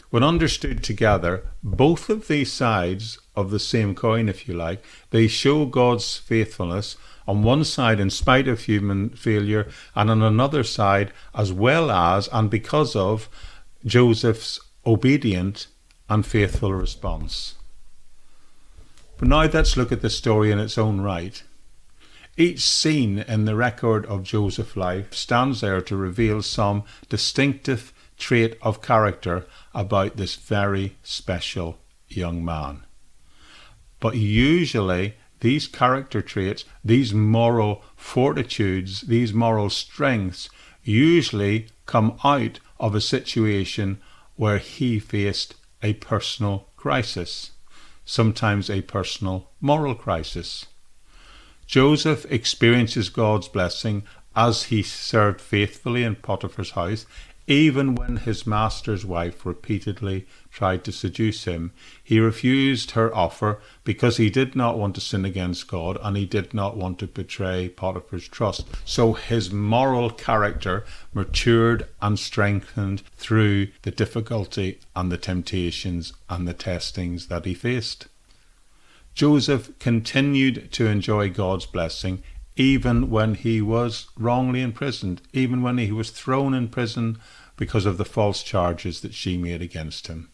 When 0.10 0.24
understood 0.24 0.84
together, 0.84 1.46
both 1.64 2.10
of 2.10 2.28
these 2.28 2.52
sides 2.52 3.18
of 3.36 3.50
the 3.50 3.60
same 3.60 3.96
coin, 3.96 4.28
if 4.28 4.48
you 4.48 4.54
like, 4.54 4.84
they 5.12 5.28
show 5.28 5.66
God's 5.66 6.18
faithfulness 6.18 6.98
on 7.28 7.44
one 7.44 7.64
side 7.64 8.00
in 8.00 8.10
spite 8.10 8.48
of 8.48 8.62
human 8.62 9.10
failure, 9.12 9.70
and 9.96 10.10
on 10.10 10.22
another 10.22 10.64
side, 10.64 11.14
as 11.34 11.54
well 11.54 11.90
as 11.92 12.28
and 12.30 12.50
because 12.50 12.96
of 12.96 13.30
Joseph's 13.86 14.60
obedient 14.86 15.68
and 16.10 16.26
faithful 16.26 16.74
response. 16.74 17.56
But 19.18 19.28
now 19.30 19.44
let's 19.44 19.78
look 19.78 19.92
at 19.92 20.02
the 20.02 20.10
story 20.10 20.52
in 20.52 20.60
its 20.60 20.78
own 20.78 21.00
right. 21.00 21.42
Each 22.42 22.62
scene 22.62 23.20
in 23.20 23.46
the 23.46 23.56
record 23.56 24.04
of 24.08 24.24
Joseph's 24.24 24.76
life 24.76 25.14
stands 25.14 25.62
there 25.62 25.80
to 25.82 25.96
reveal 25.96 26.42
some 26.42 26.86
distinctive 27.08 27.94
trait 28.18 28.58
of 28.64 28.82
character 28.82 29.46
about 29.76 30.18
this 30.18 30.34
very 30.38 30.98
special 31.04 31.78
young 32.10 32.44
man. 32.44 32.84
But 34.00 34.16
usually, 34.16 35.18
these 35.42 35.68
character 35.68 36.24
traits, 36.24 36.66
these 36.84 37.14
moral 37.14 37.84
fortitudes, 37.96 39.02
these 39.02 39.36
moral 39.36 39.70
strengths, 39.70 40.50
usually 40.82 41.68
come 41.86 42.18
out 42.24 42.60
of 42.80 42.96
a 42.96 43.02
situation 43.02 44.02
where 44.36 44.58
he 44.58 44.98
faced 44.98 45.54
a 45.84 45.94
personal 45.94 46.70
crisis, 46.76 47.52
sometimes 48.04 48.68
a 48.68 48.82
personal 48.82 49.52
moral 49.62 49.94
crisis. 49.94 50.66
Joseph 51.72 52.30
experiences 52.30 53.08
God's 53.08 53.48
blessing 53.48 54.04
as 54.36 54.64
he 54.64 54.84
served 54.84 55.40
faithfully 55.40 56.04
in 56.04 56.18
Potiphar's 56.18 56.72
house, 56.72 57.06
even 57.48 57.96
when 57.96 58.18
his 58.18 58.46
master's 58.46 59.06
wife 59.06 59.46
repeatedly 59.46 60.28
tried 60.52 60.84
to 60.84 60.92
seduce 60.92 61.46
him. 61.46 61.72
He 62.04 62.20
refused 62.20 62.92
her 62.92 63.16
offer 63.16 63.62
because 63.86 64.18
he 64.18 64.30
did 64.30 64.54
not 64.54 64.78
want 64.78 64.96
to 64.96 65.02
sin 65.02 65.24
against 65.24 65.70
God 65.70 65.98
and 66.04 66.18
he 66.18 66.26
did 66.26 66.54
not 66.54 66.76
want 66.76 67.00
to 67.00 67.08
betray 67.08 67.70
Potiphar's 67.70 68.28
trust. 68.28 68.68
So 68.84 69.14
his 69.14 69.50
moral 69.50 70.10
character 70.10 70.84
matured 71.14 71.88
and 72.02 72.20
strengthened 72.20 73.02
through 73.16 73.70
the 73.84 73.92
difficulty 73.92 74.80
and 74.94 75.10
the 75.10 75.18
temptations 75.18 76.12
and 76.30 76.46
the 76.46 76.54
testings 76.54 77.28
that 77.28 77.46
he 77.46 77.54
faced. 77.54 78.10
Joseph 79.14 79.78
continued 79.78 80.72
to 80.72 80.88
enjoy 80.88 81.30
God's 81.30 81.66
blessing 81.66 82.24
even 82.56 83.10
when 83.10 83.36
he 83.36 83.62
was 83.62 84.08
wrongly 84.18 84.62
imprisoned, 84.62 85.22
even 85.34 85.62
when 85.62 85.78
he 85.78 85.92
was 85.92 86.12
thrown 86.12 86.54
in 86.54 86.68
prison 86.68 87.18
because 87.58 87.86
of 87.86 87.98
the 87.98 88.06
false 88.06 88.44
charges 88.44 89.02
that 89.02 89.14
she 89.14 89.38
made 89.38 89.62
against 89.62 90.08
him. 90.08 90.30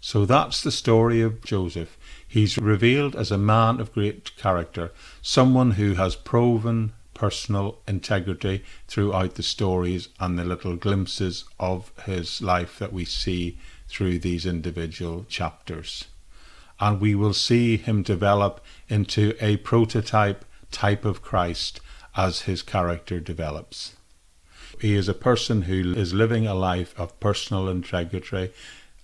So 0.00 0.24
that's 0.24 0.62
the 0.62 0.70
story 0.70 1.20
of 1.20 1.42
Joseph. 1.42 1.98
He's 2.26 2.58
revealed 2.58 3.16
as 3.16 3.30
a 3.30 3.38
man 3.38 3.80
of 3.80 3.92
great 3.92 4.36
character, 4.36 4.92
someone 5.22 5.72
who 5.72 5.94
has 5.94 6.16
proven 6.16 6.92
personal 7.14 7.78
integrity 7.88 8.62
throughout 8.88 9.36
the 9.36 9.42
stories 9.42 10.08
and 10.20 10.38
the 10.38 10.44
little 10.44 10.76
glimpses 10.76 11.44
of 11.58 11.92
his 12.04 12.42
life 12.42 12.78
that 12.78 12.92
we 12.92 13.04
see 13.04 13.58
through 13.88 14.18
these 14.18 14.44
individual 14.44 15.24
chapters 15.28 16.04
and 16.78 17.00
we 17.00 17.14
will 17.14 17.32
see 17.32 17.76
him 17.76 18.02
develop 18.02 18.60
into 18.88 19.34
a 19.40 19.56
prototype 19.58 20.44
type 20.70 21.04
of 21.04 21.22
Christ 21.22 21.80
as 22.16 22.42
his 22.42 22.62
character 22.62 23.20
develops. 23.20 23.96
He 24.80 24.94
is 24.94 25.08
a 25.08 25.14
person 25.14 25.62
who 25.62 25.94
is 25.94 26.12
living 26.12 26.46
a 26.46 26.54
life 26.54 26.94
of 26.98 27.18
personal 27.20 27.68
integrity, 27.68 28.52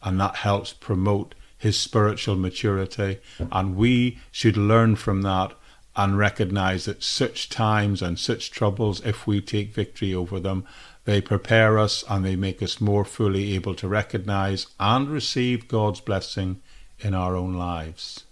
and 0.02 0.20
that 0.20 0.36
helps 0.36 0.72
promote 0.72 1.34
his 1.56 1.78
spiritual 1.78 2.36
maturity, 2.36 3.20
and 3.50 3.76
we 3.76 4.18
should 4.30 4.56
learn 4.56 4.96
from 4.96 5.22
that 5.22 5.52
and 5.94 6.18
recognize 6.18 6.86
that 6.86 7.02
such 7.02 7.48
times 7.48 8.02
and 8.02 8.18
such 8.18 8.50
troubles, 8.50 9.04
if 9.04 9.26
we 9.26 9.40
take 9.40 9.74
victory 9.74 10.14
over 10.14 10.40
them, 10.40 10.64
they 11.04 11.20
prepare 11.20 11.78
us 11.78 12.04
and 12.08 12.24
they 12.24 12.36
make 12.36 12.62
us 12.62 12.80
more 12.80 13.04
fully 13.04 13.54
able 13.54 13.74
to 13.74 13.88
recognize 13.88 14.66
and 14.80 15.08
receive 15.08 15.68
God's 15.68 16.00
blessing 16.00 16.60
in 17.02 17.14
our 17.14 17.36
own 17.36 17.54
lives. 17.54 18.24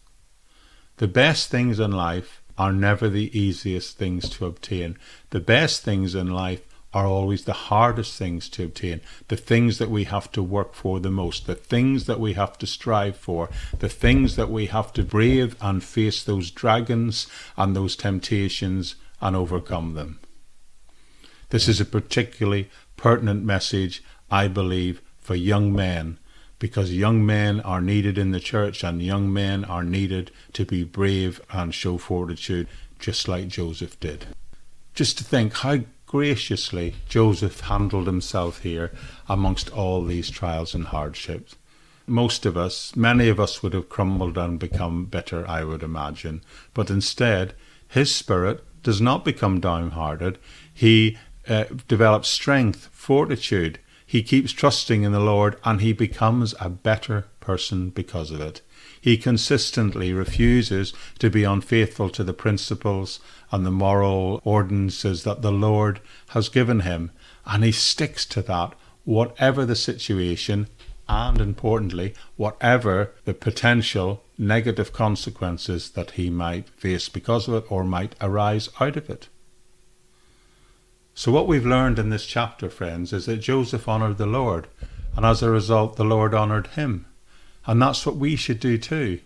The 0.96 1.08
best 1.08 1.50
things 1.50 1.80
in 1.80 1.92
life 1.92 2.42
are 2.58 2.72
never 2.72 3.08
the 3.08 3.36
easiest 3.38 3.96
things 3.96 4.28
to 4.30 4.46
obtain. 4.46 4.98
The 5.30 5.40
best 5.40 5.82
things 5.82 6.14
in 6.14 6.28
life 6.28 6.62
are 6.92 7.06
always 7.06 7.44
the 7.44 7.52
hardest 7.52 8.18
things 8.18 8.48
to 8.50 8.64
obtain, 8.64 9.00
the 9.28 9.36
things 9.36 9.78
that 9.78 9.90
we 9.90 10.04
have 10.04 10.30
to 10.32 10.42
work 10.42 10.74
for 10.74 10.98
the 10.98 11.10
most, 11.10 11.46
the 11.46 11.54
things 11.54 12.06
that 12.06 12.18
we 12.18 12.32
have 12.32 12.58
to 12.58 12.66
strive 12.66 13.16
for, 13.16 13.48
the 13.78 13.88
things 13.88 14.36
that 14.36 14.50
we 14.50 14.66
have 14.66 14.92
to 14.92 15.02
brave 15.02 15.56
and 15.60 15.84
face 15.84 16.22
those 16.22 16.50
dragons 16.50 17.28
and 17.56 17.74
those 17.74 17.94
temptations 17.94 18.96
and 19.20 19.36
overcome 19.36 19.94
them. 19.94 20.18
This 21.50 21.68
is 21.68 21.80
a 21.80 21.84
particularly 21.84 22.70
pertinent 22.96 23.44
message, 23.44 24.02
I 24.30 24.48
believe, 24.48 25.00
for 25.20 25.34
young 25.34 25.72
men, 25.72 26.18
because 26.60 26.92
young 26.92 27.26
men 27.26 27.58
are 27.62 27.80
needed 27.80 28.16
in 28.16 28.30
the 28.30 28.38
church 28.38 28.84
and 28.84 29.02
young 29.02 29.32
men 29.32 29.64
are 29.64 29.82
needed 29.82 30.30
to 30.52 30.64
be 30.64 30.84
brave 30.84 31.40
and 31.50 31.74
show 31.74 31.98
fortitude, 31.98 32.68
just 33.00 33.26
like 33.26 33.48
Joseph 33.48 33.98
did. 33.98 34.26
Just 34.94 35.18
to 35.18 35.24
think 35.24 35.54
how 35.54 35.78
graciously 36.06 36.94
Joseph 37.08 37.60
handled 37.60 38.06
himself 38.06 38.62
here 38.62 38.92
amongst 39.28 39.70
all 39.70 40.04
these 40.04 40.30
trials 40.30 40.74
and 40.74 40.86
hardships. 40.86 41.56
Most 42.06 42.44
of 42.44 42.56
us, 42.56 42.94
many 42.94 43.28
of 43.28 43.40
us 43.40 43.62
would 43.62 43.72
have 43.72 43.88
crumbled 43.88 44.36
and 44.36 44.58
become 44.58 45.06
bitter, 45.06 45.48
I 45.48 45.64
would 45.64 45.82
imagine. 45.82 46.42
But 46.74 46.90
instead, 46.90 47.54
his 47.88 48.14
spirit 48.14 48.62
does 48.82 49.00
not 49.00 49.24
become 49.24 49.60
downhearted. 49.60 50.38
He 50.74 51.16
uh, 51.48 51.64
develops 51.88 52.28
strength, 52.28 52.88
fortitude. 52.92 53.78
He 54.10 54.24
keeps 54.24 54.50
trusting 54.50 55.04
in 55.04 55.12
the 55.12 55.20
Lord 55.20 55.54
and 55.62 55.80
he 55.80 55.92
becomes 55.92 56.52
a 56.58 56.68
better 56.68 57.26
person 57.38 57.90
because 57.90 58.32
of 58.32 58.40
it. 58.40 58.60
He 59.00 59.16
consistently 59.16 60.12
refuses 60.12 60.92
to 61.20 61.30
be 61.30 61.44
unfaithful 61.44 62.10
to 62.10 62.24
the 62.24 62.32
principles 62.32 63.20
and 63.52 63.64
the 63.64 63.70
moral 63.70 64.40
ordinances 64.42 65.22
that 65.22 65.42
the 65.42 65.52
Lord 65.52 66.00
has 66.30 66.48
given 66.48 66.80
him, 66.80 67.12
and 67.46 67.62
he 67.62 67.70
sticks 67.70 68.26
to 68.26 68.42
that, 68.42 68.74
whatever 69.04 69.64
the 69.64 69.76
situation, 69.76 70.66
and 71.08 71.40
importantly, 71.40 72.12
whatever 72.36 73.12
the 73.26 73.34
potential 73.34 74.24
negative 74.36 74.92
consequences 74.92 75.90
that 75.90 76.12
he 76.12 76.30
might 76.30 76.68
face 76.70 77.08
because 77.08 77.46
of 77.46 77.54
it 77.54 77.70
or 77.70 77.84
might 77.84 78.16
arise 78.20 78.70
out 78.80 78.96
of 78.96 79.08
it. 79.08 79.28
So, 81.20 81.30
what 81.30 81.46
we've 81.46 81.66
learned 81.66 81.98
in 81.98 82.08
this 82.08 82.24
chapter, 82.24 82.70
friends, 82.70 83.12
is 83.12 83.26
that 83.26 83.42
Joseph 83.42 83.86
honoured 83.86 84.16
the 84.16 84.24
Lord, 84.24 84.68
and 85.14 85.26
as 85.26 85.42
a 85.42 85.50
result, 85.50 85.96
the 85.96 86.02
Lord 86.02 86.32
honoured 86.32 86.68
him. 86.68 87.04
And 87.66 87.82
that's 87.82 88.06
what 88.06 88.16
we 88.16 88.36
should 88.36 88.58
do 88.58 88.78
too. 88.78 89.20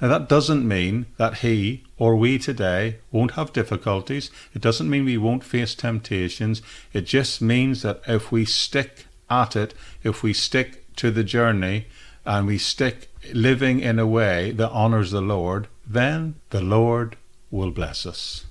Now, 0.00 0.08
that 0.08 0.26
doesn't 0.26 0.66
mean 0.66 1.04
that 1.18 1.40
he 1.40 1.84
or 1.98 2.16
we 2.16 2.38
today 2.38 2.96
won't 3.12 3.32
have 3.32 3.52
difficulties. 3.52 4.30
It 4.54 4.62
doesn't 4.62 4.88
mean 4.88 5.04
we 5.04 5.18
won't 5.18 5.44
face 5.44 5.74
temptations. 5.74 6.62
It 6.94 7.02
just 7.02 7.42
means 7.42 7.82
that 7.82 8.00
if 8.08 8.32
we 8.32 8.46
stick 8.46 9.04
at 9.28 9.54
it, 9.54 9.74
if 10.02 10.22
we 10.22 10.32
stick 10.32 10.96
to 10.96 11.10
the 11.10 11.24
journey, 11.24 11.88
and 12.24 12.46
we 12.46 12.56
stick 12.56 13.10
living 13.34 13.80
in 13.80 13.98
a 13.98 14.06
way 14.06 14.50
that 14.52 14.70
honors 14.70 15.10
the 15.10 15.20
Lord, 15.20 15.68
then 15.86 16.36
the 16.48 16.62
Lord 16.62 17.18
will 17.50 17.70
bless 17.70 18.06
us. 18.06 18.46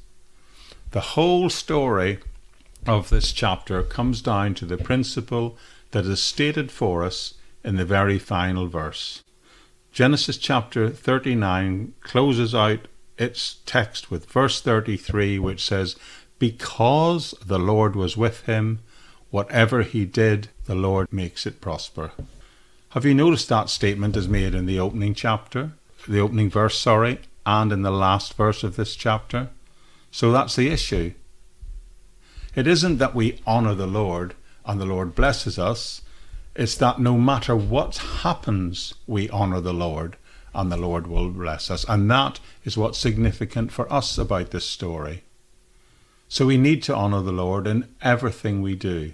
The 0.92 1.16
whole 1.18 1.50
story 1.50 2.20
of 2.86 3.10
this 3.10 3.32
chapter 3.32 3.82
comes 3.84 4.22
down 4.22 4.54
to 4.56 4.66
the 4.66 4.78
principle 4.78 5.58
that 5.92 6.06
is 6.06 6.22
stated 6.22 6.72
for 6.72 7.04
us 7.04 7.36
in 7.64 7.76
the 7.76 7.86
very 7.86 8.20
final 8.20 8.68
verse. 8.68 9.24
Genesis 9.92 10.38
chapter 10.38 10.90
39 10.90 11.94
closes 12.02 12.56
out 12.56 12.88
its 13.18 13.58
text 13.66 14.10
with 14.10 14.26
verse 14.26 14.60
33, 14.60 15.40
which 15.40 15.64
says, 15.64 15.96
Because 16.40 17.36
the 17.46 17.60
Lord 17.60 17.96
was 17.96 18.18
with 18.18 18.46
him, 18.46 18.80
whatever 19.30 19.84
he 19.84 20.06
did, 20.06 20.50
the 20.66 20.76
Lord 20.76 21.08
makes 21.12 21.46
it 21.46 21.62
prosper. 21.62 22.12
Have 22.90 23.06
you 23.06 23.14
noticed 23.14 23.50
that 23.50 23.70
statement 23.70 24.18
is 24.18 24.28
made 24.28 24.54
in 24.54 24.66
the 24.66 24.80
opening 24.80 25.14
chapter, 25.14 25.72
the 26.08 26.20
opening 26.20 26.50
verse, 26.50 26.78
sorry, 26.78 27.20
and 27.46 27.72
in 27.72 27.82
the 27.82 27.92
last 27.92 28.34
verse 28.34 28.64
of 28.64 28.76
this 28.76 28.96
chapter? 28.96 29.50
So 30.12 30.32
that's 30.32 30.56
the 30.56 30.70
issue. 30.70 31.14
It 32.56 32.68
isn't 32.68 32.98
that 32.98 33.16
we 33.16 33.42
honour 33.48 33.74
the 33.74 33.88
Lord 33.88 34.36
and 34.66 34.80
the 34.80 34.86
Lord 34.86 35.16
blesses 35.16 35.58
us. 35.58 36.02
It's 36.56 36.76
that 36.76 37.00
no 37.00 37.18
matter 37.18 37.56
what 37.56 37.98
happens, 37.98 38.94
we 39.08 39.30
honour 39.30 39.60
the 39.60 39.74
Lord 39.74 40.18
and 40.54 40.72
the 40.72 40.78
Lord 40.78 41.08
will 41.08 41.30
bless 41.30 41.72
us. 41.72 41.84
And 41.90 42.10
that 42.12 42.40
is 42.64 42.78
what's 42.78 43.00
significant 43.00 43.72
for 43.72 43.92
us 43.92 44.18
about 44.18 44.52
this 44.52 44.66
story. 44.66 45.24
So 46.28 46.46
we 46.46 46.58
need 46.58 46.84
to 46.84 46.96
honour 46.96 47.22
the 47.22 47.32
Lord 47.32 47.66
in 47.66 47.88
everything 48.02 48.62
we 48.62 48.76
do. 48.76 49.14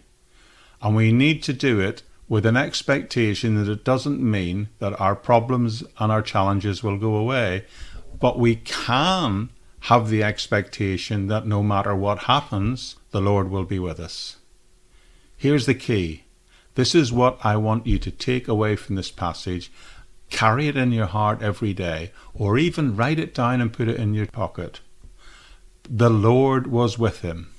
And 0.81 0.95
we 0.95 1.11
need 1.11 1.41
to 1.43 1.53
do 1.53 1.79
it 1.79 2.03
with 2.27 2.45
an 2.45 2.57
expectation 2.57 3.55
that 3.55 3.71
it 3.71 3.83
doesn't 3.83 4.21
mean 4.21 4.69
that 4.79 4.99
our 4.99 5.15
problems 5.15 5.83
and 5.97 6.11
our 6.11 6.21
challenges 6.21 6.83
will 6.83 6.97
go 6.97 7.15
away, 7.15 7.65
but 8.19 8.37
we 8.37 8.55
can 8.57 9.49
have 9.81 10.09
the 10.09 10.23
expectation 10.23 11.27
that 11.27 11.47
no 11.47 11.63
matter 11.63 11.95
what 11.95 12.19
happens, 12.19 12.95
the 13.11 13.21
Lord 13.21 13.49
will 13.49 13.65
be 13.65 13.79
with 13.79 13.99
us. 13.99 14.37
Here's 15.35 15.65
the 15.65 15.75
key 15.75 16.23
this 16.75 16.95
is 16.95 17.11
what 17.11 17.37
I 17.43 17.57
want 17.57 17.87
you 17.87 17.99
to 17.99 18.11
take 18.11 18.47
away 18.47 18.75
from 18.75 18.95
this 18.95 19.11
passage. 19.11 19.71
Carry 20.29 20.67
it 20.67 20.77
in 20.77 20.91
your 20.91 21.07
heart 21.07 21.41
every 21.41 21.73
day, 21.73 22.11
or 22.33 22.57
even 22.57 22.95
write 22.95 23.19
it 23.19 23.33
down 23.33 23.59
and 23.59 23.73
put 23.73 23.87
it 23.87 23.97
in 23.97 24.13
your 24.13 24.27
pocket. 24.27 24.79
The 25.89 26.09
Lord 26.09 26.67
was 26.67 26.99
with 26.99 27.21
him. 27.21 27.49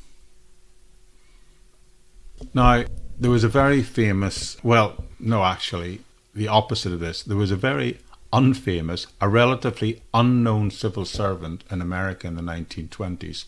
Now, 2.55 2.85
there 3.19 3.31
was 3.31 3.45
a 3.45 3.49
very 3.49 3.83
famous, 3.83 4.57
well, 4.63 5.05
no, 5.19 5.45
actually, 5.45 6.01
the 6.35 6.49
opposite 6.49 6.93
of 6.93 7.01
this. 7.01 7.23
There 7.23 7.37
was 7.37 7.51
a 7.51 7.57
very 7.57 7.99
unfamous, 8.33 9.07
a 9.21 9.29
relatively 9.29 10.03
unknown 10.15 10.71
civil 10.71 11.05
servant 11.05 11.65
in 11.71 11.81
America 11.81 12.27
in 12.27 12.37
the 12.37 12.43
1920s 12.43 13.45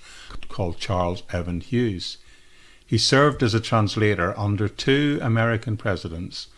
called 0.49 0.79
Charles 0.79 1.23
Evan 1.33 1.61
Hughes. 1.61 2.19
He 2.85 2.99
served 2.99 3.43
as 3.43 3.55
a 3.55 3.61
translator 3.61 4.39
under 4.39 4.69
two 4.69 5.19
American 5.23 5.77
presidents, 5.77 6.49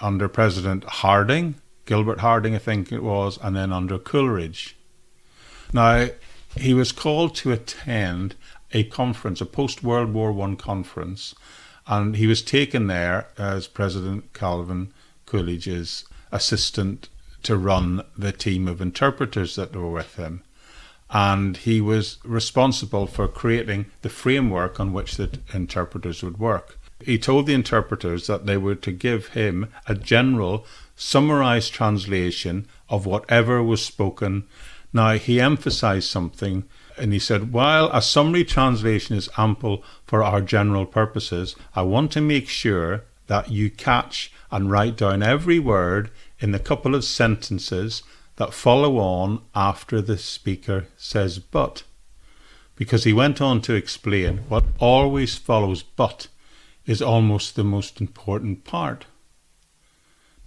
under 0.00 0.28
President 0.28 0.84
Harding, 0.84 1.56
Gilbert 1.86 2.20
Harding, 2.20 2.54
I 2.54 2.58
think 2.58 2.90
it 2.90 3.02
was, 3.02 3.38
and 3.42 3.54
then 3.54 3.72
under 3.72 3.98
Coleridge. 3.98 4.76
Now, 5.72 6.08
he 6.56 6.72
was 6.72 6.92
called 6.92 7.34
to 7.36 7.52
attend 7.52 8.34
a 8.72 8.84
conference, 8.84 9.40
a 9.40 9.46
post 9.46 9.82
World 9.82 10.12
War 10.12 10.32
One 10.32 10.56
conference, 10.56 11.34
and 11.86 12.16
he 12.16 12.26
was 12.26 12.42
taken 12.42 12.86
there 12.86 13.28
as 13.36 13.66
President 13.66 14.32
Calvin 14.32 14.92
Coolidge's 15.26 16.04
assistant 16.32 17.08
to 17.44 17.56
run 17.56 18.02
the 18.16 18.32
team 18.32 18.68
of 18.68 18.80
interpreters 18.80 19.56
that 19.56 19.74
were 19.74 19.90
with 19.90 20.16
him 20.16 20.42
and 21.10 21.58
he 21.58 21.80
was 21.80 22.18
responsible 22.24 23.06
for 23.06 23.28
creating 23.28 23.86
the 24.02 24.08
framework 24.08 24.80
on 24.80 24.92
which 24.92 25.16
the 25.16 25.38
interpreters 25.52 26.22
would 26.22 26.38
work. 26.38 26.76
He 27.00 27.18
told 27.18 27.46
the 27.46 27.54
interpreters 27.54 28.26
that 28.26 28.46
they 28.46 28.56
were 28.56 28.74
to 28.74 28.90
give 28.90 29.28
him 29.28 29.72
a 29.86 29.94
general, 29.94 30.66
summarized 30.96 31.72
translation 31.72 32.66
of 32.88 33.06
whatever 33.06 33.62
was 33.62 33.84
spoken. 33.84 34.44
Now, 34.92 35.14
he 35.14 35.40
emphasized 35.40 36.08
something 36.08 36.64
and 36.96 37.12
he 37.12 37.18
said, 37.18 37.52
While 37.52 37.90
a 37.92 38.02
summary 38.02 38.44
translation 38.44 39.16
is 39.16 39.28
ample 39.36 39.84
for 40.06 40.22
our 40.24 40.40
general 40.40 40.86
purposes, 40.86 41.54
I 41.76 41.82
want 41.82 42.10
to 42.12 42.20
make 42.20 42.48
sure 42.48 43.04
that 43.26 43.50
you 43.50 43.70
catch 43.70 44.32
and 44.50 44.70
write 44.70 44.96
down 44.96 45.22
every 45.22 45.58
word 45.58 46.10
in 46.44 46.52
the 46.52 46.58
couple 46.58 46.94
of 46.94 47.02
sentences 47.02 48.02
that 48.36 48.52
follow 48.52 48.98
on 48.98 49.40
after 49.54 50.02
the 50.02 50.18
speaker 50.18 50.86
says 50.94 51.38
but, 51.38 51.84
because 52.76 53.04
he 53.04 53.14
went 53.14 53.40
on 53.40 53.62
to 53.62 53.72
explain 53.72 54.36
what 54.50 54.62
always 54.78 55.36
follows 55.36 55.82
but 55.82 56.28
is 56.84 57.00
almost 57.00 57.56
the 57.56 57.64
most 57.64 57.98
important 57.98 58.62
part. 58.62 59.06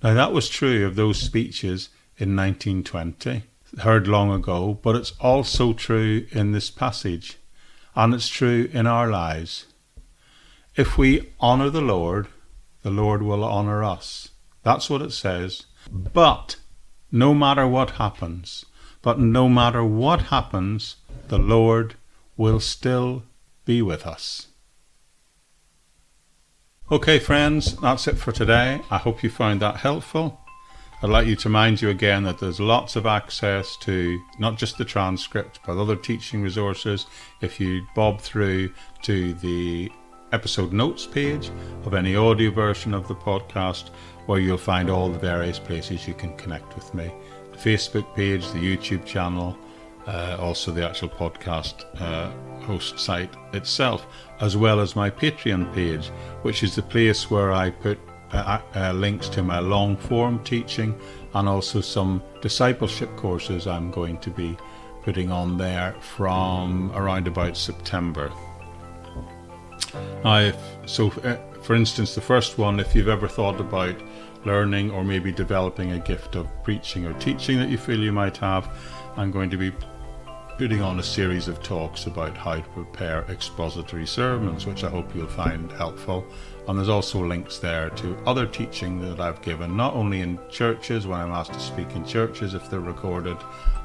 Now, 0.03 0.13
that 0.13 0.31
was 0.31 0.49
true 0.49 0.86
of 0.86 0.95
those 0.95 1.19
speeches 1.19 1.89
in 2.19 2.36
1920, 2.36 3.41
heard 3.79 4.07
long 4.07 4.31
ago, 4.31 4.77
but 4.83 4.95
it's 4.95 5.13
also 5.19 5.73
true 5.73 6.27
in 6.29 6.51
this 6.51 6.69
passage, 6.69 7.39
and 7.95 8.13
it's 8.13 8.29
true 8.29 8.69
in 8.71 8.86
our 8.86 9.10
lives. 9.10 9.65
If 10.75 10.95
we 10.95 11.33
honour 11.41 11.71
the 11.71 11.81
Lord, 11.81 12.27
the 12.83 12.91
Lord 12.91 13.23
will 13.23 13.43
honour 13.43 13.83
us. 13.83 14.29
That's 14.62 14.91
what 14.91 15.01
it 15.01 15.12
says. 15.12 15.65
But 15.91 16.58
no 17.12 17.34
matter 17.34 17.67
what 17.67 17.91
happens. 17.91 18.65
But 19.02 19.19
no 19.19 19.47
matter 19.47 19.84
what 19.84 20.23
happens, 20.23 20.97
the 21.28 21.38
Lord 21.38 21.95
will 22.36 22.60
still 22.60 23.23
be 23.65 23.82
with 23.82 24.06
us. 24.06 24.47
Okay, 26.91 27.19
friends, 27.19 27.76
that's 27.78 28.08
it 28.08 28.17
for 28.17 28.32
today. 28.32 28.82
I 28.89 28.97
hope 28.97 29.23
you 29.23 29.30
found 29.30 29.62
that 29.62 29.78
helpful. 29.78 30.39
I'd 31.04 31.10
like 31.10 31.28
you 31.28 31.36
to 31.38 31.50
mind 31.50 31.82
you 31.82 31.89
again 31.89 32.23
that 32.23 32.39
there's 32.39 32.60
lots 32.60 32.95
of 32.95 33.06
access 33.06 33.78
to 33.82 34.19
not 34.39 34.58
just 34.58 34.78
the 34.78 34.86
transcript, 34.86 35.60
but 35.65 35.78
other 35.78 35.95
teaching 35.95 36.41
resources. 36.41 37.06
If 37.41 37.60
you 37.60 37.86
bob 37.93 38.19
through 38.19 38.71
to 39.04 39.34
the 39.34 39.91
episode 40.32 40.73
notes 40.73 41.06
page 41.06 41.52
of 41.84 41.93
any 41.93 42.15
audio 42.15 42.52
version 42.52 42.93
of 42.93 43.08
the 43.08 43.15
podcast, 43.15 43.89
where 44.27 44.39
you'll 44.39 44.57
find 44.57 44.89
all 44.89 45.09
the 45.09 45.19
various 45.19 45.57
places 45.57 46.07
you 46.07 46.13
can 46.13 46.35
connect 46.37 46.75
with 46.75 46.93
me 46.93 47.11
the 47.51 47.57
Facebook 47.57 48.15
page, 48.15 48.45
the 48.51 48.59
YouTube 48.59 49.03
channel, 49.05 49.57
uh, 50.05 50.37
also 50.39 50.71
the 50.71 50.87
actual 50.87 51.09
podcast 51.09 51.85
uh, 51.99 52.29
host 52.61 52.99
site 52.99 53.33
itself, 53.53 54.05
as 54.39 54.55
well 54.55 54.79
as 54.79 54.95
my 54.95 55.09
Patreon 55.09 55.73
page, 55.73 56.07
which 56.43 56.63
is 56.63 56.75
the 56.75 56.81
place 56.81 57.31
where 57.31 57.51
I 57.51 57.71
put 57.71 57.97
uh, 58.31 58.59
uh, 58.75 58.93
links 58.93 59.29
to 59.29 59.41
my 59.41 59.59
long 59.59 59.97
form 59.97 60.43
teaching 60.43 60.99
and 61.33 61.47
also 61.47 61.81
some 61.81 62.21
discipleship 62.41 63.15
courses 63.15 63.67
I'm 63.67 63.89
going 63.89 64.17
to 64.19 64.29
be 64.29 64.57
putting 65.03 65.31
on 65.31 65.57
there 65.57 65.95
from 66.01 66.91
around 66.93 67.27
about 67.27 67.55
September. 67.55 68.31
Now, 70.23 70.39
if, 70.39 70.57
so 70.85 71.11
uh, 71.23 71.37
for 71.61 71.75
instance, 71.75 72.15
the 72.15 72.21
first 72.21 72.57
one, 72.57 72.79
if 72.79 72.95
you've 72.95 73.07
ever 73.07 73.27
thought 73.27 73.59
about 73.59 73.95
learning 74.47 74.89
or 74.89 75.03
maybe 75.03 75.31
developing 75.31 75.91
a 75.91 75.99
gift 75.99 76.36
of 76.36 76.47
preaching 76.63 77.05
or 77.05 77.13
teaching 77.19 77.60
that 77.60 77.69
you 77.69 77.77
feel 77.77 77.99
you 77.99 78.12
might 78.12 78.38
have, 78.38 78.67
I'm 79.15 79.29
going 79.29 79.51
to 79.51 79.57
be 79.57 79.71
putting 80.57 80.81
on 80.81 80.99
a 80.99 81.03
series 81.03 81.47
of 81.47 81.62
talks 81.62 82.07
about 82.07 82.36
how 82.36 82.55
to 82.55 82.69
prepare 82.69 83.23
expository 83.29 84.07
sermons, 84.07 84.65
which 84.65 84.83
I 84.83 84.89
hope 84.89 85.13
you'll 85.13 85.27
find 85.27 85.71
helpful. 85.71 86.25
And 86.67 86.77
there's 86.77 86.89
also 86.89 87.23
links 87.23 87.60
there 87.60 87.91
to 87.91 88.17
other 88.25 88.47
teaching 88.47 88.99
that 89.01 89.19
I've 89.19 89.43
given, 89.43 89.77
not 89.77 89.93
only 89.93 90.21
in 90.21 90.39
churches 90.49 91.05
when 91.05 91.19
I'm 91.19 91.31
asked 91.31 91.53
to 91.53 91.60
speak 91.60 91.95
in 91.95 92.03
churches 92.05 92.55
if 92.55 92.71
they're 92.71 92.79
recorded, 92.79 93.38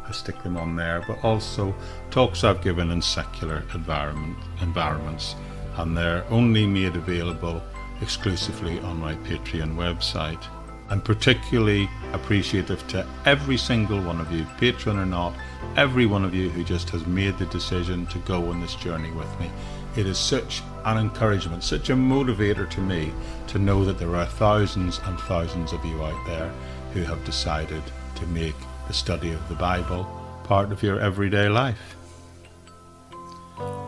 I 0.09 0.13
stick 0.13 0.43
them 0.43 0.57
on 0.57 0.75
there, 0.75 1.05
but 1.07 1.23
also 1.23 1.75
talks 2.11 2.43
I've 2.43 2.63
given 2.63 2.91
in 2.91 3.03
secular 3.03 3.65
environment 3.75 4.39
environments, 4.63 5.37
and 5.77 5.95
they're 5.95 6.25
only 6.31 6.67
made 6.67 6.97
available 6.97 7.63
exclusively 8.03 8.81
on 8.81 8.99
my 8.99 9.15
Patreon 9.15 9.77
website. 9.77 10.45
I'm 10.91 11.01
particularly 11.01 11.89
appreciative 12.13 12.87
to 12.89 13.07
every 13.25 13.57
single 13.57 14.03
one 14.03 14.21
of 14.21 14.31
you, 14.31 14.45
patron 14.59 14.99
or 14.99 15.07
not, 15.07 15.33
every 15.77 16.05
one 16.05 16.25
of 16.25 16.35
you 16.35 16.51
who 16.51 16.65
just 16.65 16.91
has 16.91 17.07
made 17.07 17.39
the 17.39 17.47
decision 17.47 18.05
to 18.09 18.19
go 18.19 18.51
on 18.51 18.61
this 18.61 18.75
journey 18.75 19.11
with 19.13 19.41
me. 19.41 19.51
It 19.97 20.07
is 20.07 20.19
such 20.19 20.63
an 20.85 20.99
encouragement, 20.99 21.65
such 21.65 21.89
a 21.89 21.95
motivator 21.95 22.69
to 22.69 22.81
me 22.81 23.13
to 23.47 23.59
know 23.59 23.85
that 23.85 23.99
there 23.99 24.17
are 24.17 24.27
thousands 24.27 25.01
and 25.05 25.19
thousands 25.21 25.73
of 25.73 25.85
you 25.85 26.03
out 26.03 26.27
there 26.27 26.53
who 26.93 27.05
have 27.05 27.25
decided 27.25 27.83
to 28.17 28.27
make 28.27 28.57
the 28.89 28.93
study 28.93 29.33
of 29.33 29.49
the 29.49 29.55
Bible 29.55 30.05
part 30.45 30.73
of 30.73 30.83
your 30.83 31.01
everyday 31.01 31.49
life. 31.49 31.97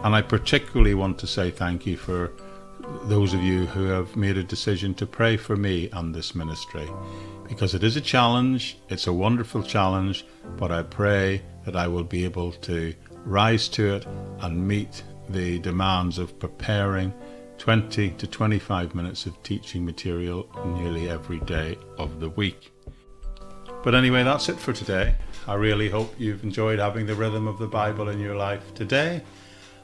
And 0.05 0.15
I 0.15 0.23
particularly 0.23 0.95
want 0.95 1.19
to 1.19 1.27
say 1.27 1.51
thank 1.51 1.85
you 1.85 1.97
for 1.97 2.31
those 3.05 3.35
of 3.35 3.43
you 3.43 3.67
who 3.67 3.87
have 3.87 4.17
made 4.17 4.39
a 4.39 4.45
decision 4.45 4.95
to 4.95 5.07
pray 5.07 5.37
for 5.37 5.57
me 5.57 5.91
and 5.93 6.15
this 6.15 6.35
ministry 6.35 6.89
because 7.49 7.75
it 7.75 7.85
is 7.85 7.97
a 7.97 8.01
challenge, 8.01 8.79
it's 8.89 9.07
a 9.07 9.13
wonderful 9.13 9.63
challenge, 9.63 10.25
but 10.57 10.73
I 10.73 10.83
pray 10.83 11.43
that 11.65 11.77
I 11.77 11.89
will 11.89 12.05
be 12.05 12.25
able 12.25 12.53
to 12.53 12.95
rise 13.25 13.69
to 13.69 13.95
it 13.97 14.07
and 14.41 14.67
meet 14.67 15.03
the 15.29 15.59
demands 15.61 16.19
of 16.19 16.39
preparing 16.39 17.13
20 17.59 18.11
to 18.11 18.27
25 18.27 18.95
minutes 18.95 19.27
of 19.27 19.43
teaching 19.43 19.85
material 19.85 20.49
nearly 20.77 21.09
every 21.09 21.41
day 21.41 21.79
of 21.99 22.21
the 22.21 22.31
week. 22.31 22.73
But 23.83 23.95
anyway, 23.95 24.23
that's 24.23 24.49
it 24.49 24.59
for 24.59 24.73
today. 24.73 25.15
I 25.47 25.55
really 25.55 25.91
hope 25.91 26.15
you've 26.19 26.43
enjoyed 26.43 26.79
having 26.79 27.07
the 27.07 27.15
rhythm 27.15 27.47
of 27.47 27.59
the 27.59 27.67
Bible 27.67 28.09
in 28.09 28.19
your 28.19 28.37
life 28.37 28.75
today 28.75 29.23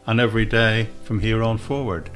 and 0.07 0.18
every 0.18 0.46
day 0.46 0.88
from 1.05 1.20
here 1.20 1.42
on 1.42 1.59
forward. 1.59 2.11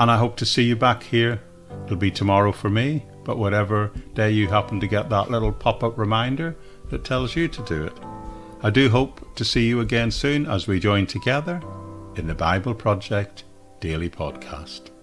And 0.00 0.10
I 0.10 0.16
hope 0.16 0.36
to 0.36 0.46
see 0.46 0.64
you 0.64 0.76
back 0.76 1.02
here. 1.02 1.40
It'll 1.84 1.96
be 1.96 2.10
tomorrow 2.10 2.52
for 2.52 2.70
me, 2.70 3.04
but 3.24 3.38
whatever 3.38 3.92
day 4.14 4.30
you 4.30 4.48
happen 4.48 4.80
to 4.80 4.86
get 4.86 5.08
that 5.10 5.30
little 5.30 5.52
pop 5.52 5.84
up 5.84 5.98
reminder 5.98 6.56
that 6.90 7.04
tells 7.04 7.36
you 7.36 7.48
to 7.48 7.64
do 7.64 7.84
it. 7.84 7.94
I 8.62 8.70
do 8.70 8.88
hope 8.88 9.36
to 9.36 9.44
see 9.44 9.66
you 9.68 9.80
again 9.80 10.10
soon 10.10 10.46
as 10.46 10.66
we 10.66 10.80
join 10.80 11.06
together 11.06 11.60
in 12.16 12.26
the 12.26 12.34
Bible 12.34 12.74
Project 12.74 13.44
Daily 13.80 14.08
Podcast. 14.08 14.93